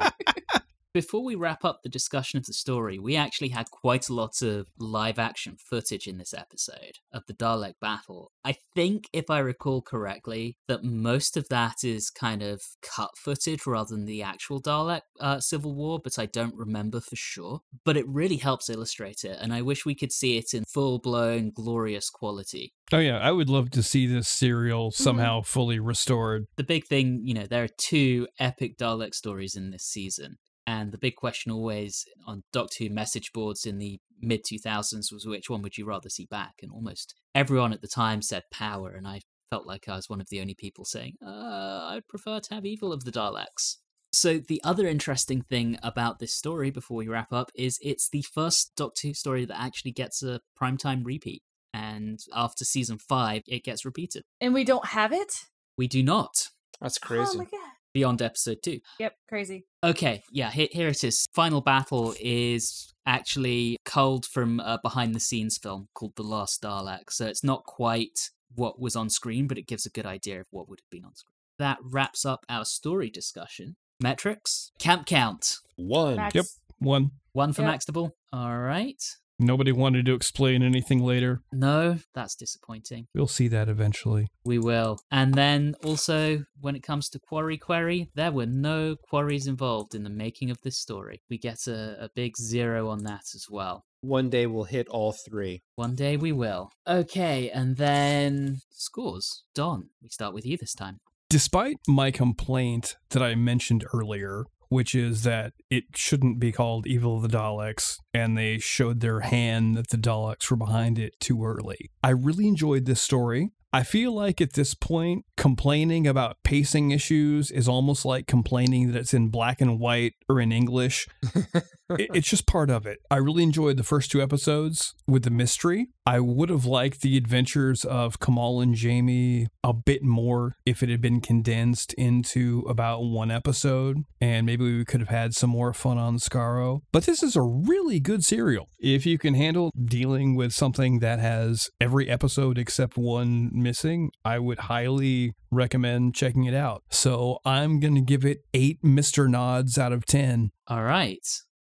[0.95, 4.41] Before we wrap up the discussion of the story, we actually had quite a lot
[4.41, 8.31] of live action footage in this episode of the Dalek battle.
[8.45, 13.67] I think, if I recall correctly, that most of that is kind of cut footage
[13.67, 17.59] rather than the actual Dalek uh, Civil War, but I don't remember for sure.
[17.83, 20.99] But it really helps illustrate it, and I wish we could see it in full
[20.99, 22.71] blown, glorious quality.
[22.93, 26.45] Oh yeah, I would love to see this serial somehow fully restored.
[26.55, 30.37] the big thing, you know, there are two epic Dalek stories in this season.
[30.67, 35.25] And the big question always on Doctor Who message boards in the mid 2000s was
[35.25, 36.53] which one would you rather see back?
[36.61, 38.89] And almost everyone at the time said power.
[38.91, 42.39] And I felt like I was one of the only people saying, uh, I'd prefer
[42.39, 43.75] to have Evil of the Daleks.
[44.11, 48.21] So, the other interesting thing about this story before we wrap up is it's the
[48.33, 51.43] first Doctor Who story that actually gets a primetime repeat.
[51.73, 54.23] And after season five, it gets repeated.
[54.39, 55.33] and we don't have it?
[55.77, 56.47] We do not
[56.79, 57.21] That's crazy.
[57.21, 57.37] Oh crazy.
[57.37, 57.71] my god.
[57.95, 58.81] Beyond episode two.
[58.99, 59.65] Yep, crazy.
[59.81, 61.25] Okay, yeah, here, here it is.
[61.33, 67.09] Final battle is actually culled from a behind the scenes film called The Last Dalek.
[67.09, 70.47] So it's not quite what was on screen, but it gives a good idea of
[70.51, 71.31] what would have been on screen.
[71.57, 73.77] That wraps up our story discussion.
[74.01, 75.55] Metrics, camp count.
[75.77, 76.17] One.
[76.17, 76.35] Max.
[76.35, 76.45] Yep.
[76.79, 77.11] One.
[77.31, 77.75] One for Yep.
[77.79, 78.11] Maxtible.
[78.33, 79.01] All right.
[79.37, 81.41] Nobody wanted to explain anything later.
[81.51, 83.07] No, that's disappointing.
[83.13, 84.27] We'll see that eventually.
[84.45, 84.99] We will.
[85.11, 90.03] And then also, when it comes to Quarry Query, there were no quarries involved in
[90.03, 91.21] the making of this story.
[91.29, 93.83] We get a, a big zero on that as well.
[94.01, 95.63] One day we'll hit all three.
[95.75, 96.71] One day we will.
[96.87, 99.43] Okay, and then scores.
[99.53, 100.99] Don, we start with you this time.
[101.27, 107.17] Despite my complaint that I mentioned earlier, which is that it shouldn't be called Evil
[107.17, 111.43] of the Daleks, and they showed their hand that the Daleks were behind it too
[111.45, 111.91] early.
[112.03, 113.49] I really enjoyed this story.
[113.73, 118.97] I feel like at this point, complaining about pacing issues is almost like complaining that
[118.97, 121.07] it's in black and white or in English.
[121.87, 122.97] It- it's just part of it.
[123.11, 125.89] I really enjoyed the first two episodes with the mystery.
[126.03, 130.89] I would have liked the adventures of Kemel and Jamie a bit more if it
[130.89, 135.75] had been condensed into about one episode, and maybe we could have had some more
[135.75, 136.81] fun on Skaro.
[136.91, 138.69] But this is a really good serial.
[138.79, 144.37] If you can handle dealing with something that has every episode except one missing, I
[144.37, 146.83] would highly recommend checking it out.
[146.91, 149.27] So I'm going to give it eight Mr.
[149.27, 150.51] Nods out of 10.
[150.67, 151.25] All right,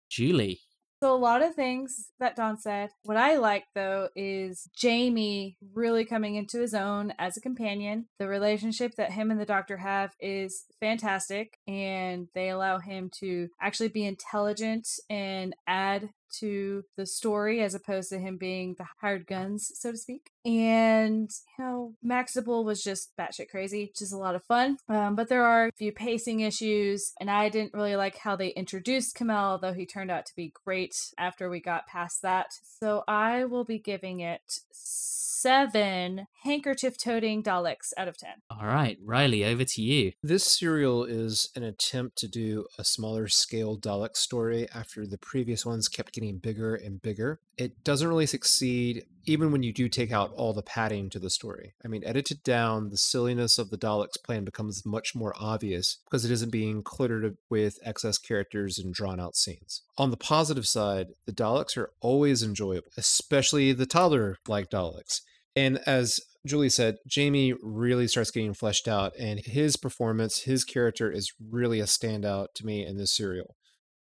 [0.09, 0.59] Julie.
[1.06, 2.89] So a lot of things that Don said.
[3.03, 8.08] What I like though is Jamie really coming into his own as a companion.
[8.18, 13.49] The relationship that him and the doctor have is fantastic and they allow him to
[13.62, 19.28] actually be intelligent and add to the story as opposed to him being the hired
[19.28, 20.32] guns, so to speak.
[20.46, 24.78] And you know, Maxtible was just batshit crazy, which is a lot of fun.
[24.88, 28.50] Um, but there are a few pacing issues, and I didn't really like how they
[28.50, 32.48] introduced Kemel, though he turned out to be great after we got past that.
[32.80, 38.36] So I will be giving it seven handkerchief toting Daleks out of ten.
[38.50, 40.14] All right, Riley, over to you.
[40.24, 45.66] This serial is an attempt to do a smaller scale Dalek story after the previous
[45.66, 47.39] ones kept getting bigger and bigger.
[47.58, 51.30] It doesn't really succeed even when you do take out all the padding to the
[51.30, 51.73] story.
[51.84, 56.26] I mean, edited down, the silliness of the Daleks plan becomes much more obvious because
[56.26, 59.82] it isn't being cluttered with excess characters and drawn out scenes.
[59.97, 65.21] On the positive side, the Daleks are always enjoyable, especially the toddler like Daleks.
[65.55, 71.11] And as Julie said, Jamie really starts getting fleshed out, and his performance, his character
[71.11, 73.55] is really a standout to me in this serial.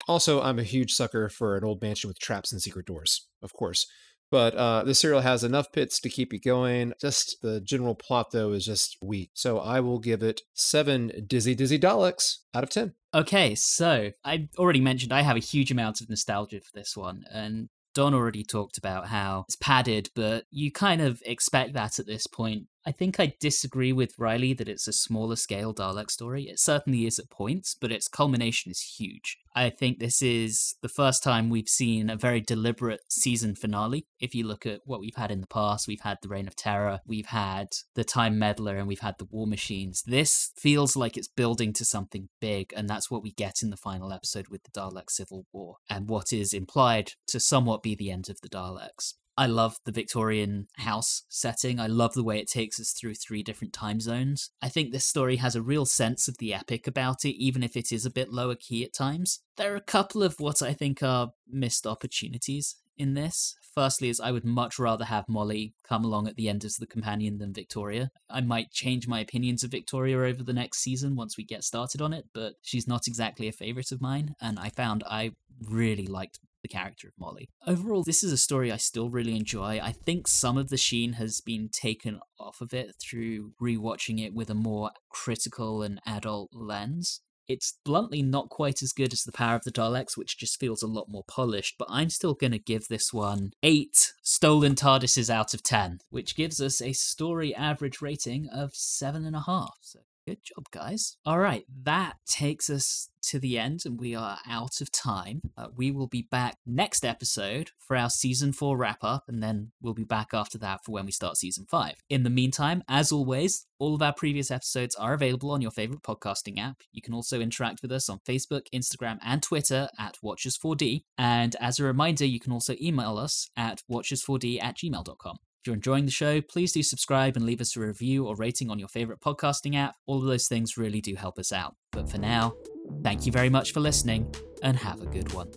[0.08, 3.54] Also, I'm a huge sucker for an old mansion with traps and secret doors, of
[3.54, 3.88] course.
[4.32, 6.94] But uh, this serial has enough pits to keep you going.
[7.02, 9.32] Just the general plot, though, is just weak.
[9.34, 12.94] So I will give it seven dizzy, dizzy Daleks out of 10.
[13.14, 17.24] Okay, so I already mentioned I have a huge amount of nostalgia for this one,
[17.32, 22.06] and Don already talked about how it's padded, but you kind of expect that at
[22.06, 22.68] this point.
[22.86, 26.44] I think I disagree with Riley that it's a smaller scale Dalek story.
[26.44, 29.38] It certainly is at points, but its culmination is huge.
[29.54, 34.06] I think this is the first time we've seen a very deliberate season finale.
[34.20, 36.56] If you look at what we've had in the past, we've had the Reign of
[36.56, 40.04] Terror, we've had the Time Meddler, and we've had the War Machines.
[40.06, 43.78] This feels like it's building to something big, and that's what we get in the
[43.78, 48.12] final episode with the Dalek Civil War, and what is implied to somewhat be the
[48.12, 49.16] end of the Daleks.
[49.40, 51.80] I love the Victorian house setting.
[51.80, 54.50] I love the way it takes us through three different time zones.
[54.62, 57.78] I think this story has a real sense of the epic about it, even if
[57.78, 59.40] it is a bit lower key at times.
[59.56, 63.56] There are a couple of what I think are missed opportunities in this.
[63.74, 66.86] Firstly, is I would much rather have Molly come along at the end as the
[66.86, 68.12] companion than Victoria.
[68.30, 72.02] I might change my opinions of Victoria over the next season once we get started
[72.02, 75.32] on it, but she's not exactly a favorite of mine, and I found I
[75.62, 77.50] really liked the character of Molly.
[77.66, 79.80] Overall, this is a story I still really enjoy.
[79.82, 84.34] I think some of the sheen has been taken off of it through rewatching it
[84.34, 87.22] with a more critical and adult lens.
[87.48, 90.84] It's bluntly not quite as good as The Power of the Daleks, which just feels
[90.84, 95.32] a lot more polished, but I'm still going to give this one 8 stolen TARDISes
[95.32, 99.70] out of 10, which gives us a story average rating of 7.5.
[99.82, 100.00] So
[100.30, 101.18] Good job, guys.
[101.26, 105.42] All right, that takes us to the end, and we are out of time.
[105.58, 109.72] Uh, we will be back next episode for our season four wrap up, and then
[109.82, 111.96] we'll be back after that for when we start season five.
[112.12, 116.04] In the meantime, as always, all of our previous episodes are available on your favorite
[116.04, 116.84] podcasting app.
[116.92, 121.06] You can also interact with us on Facebook, Instagram, and Twitter at Watchers4D.
[121.18, 125.40] And as a reminder, you can also email us at watchers4d at gmail.com.
[125.70, 128.80] You're enjoying the show, please do subscribe and leave us a review or rating on
[128.80, 129.94] your favorite podcasting app.
[130.08, 131.76] All of those things really do help us out.
[131.92, 132.56] But for now,
[133.04, 135.52] thank you very much for listening and have a good one.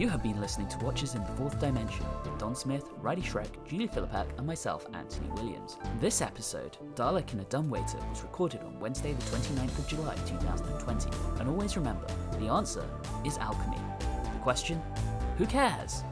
[0.00, 3.50] You have been listening to Watchers in the Fourth Dimension with Don Smith, Riley Shrek,
[3.68, 5.76] Julie Philippak, and myself, Anthony Williams.
[5.98, 11.10] This episode, Dalek in a Dumbwaiter, was recorded on Wednesday, the 29th of July 2020.
[11.38, 12.06] And always remember,
[12.38, 12.82] the answer
[13.26, 13.76] is alchemy.
[13.98, 14.80] The question?
[15.36, 16.02] Who cares?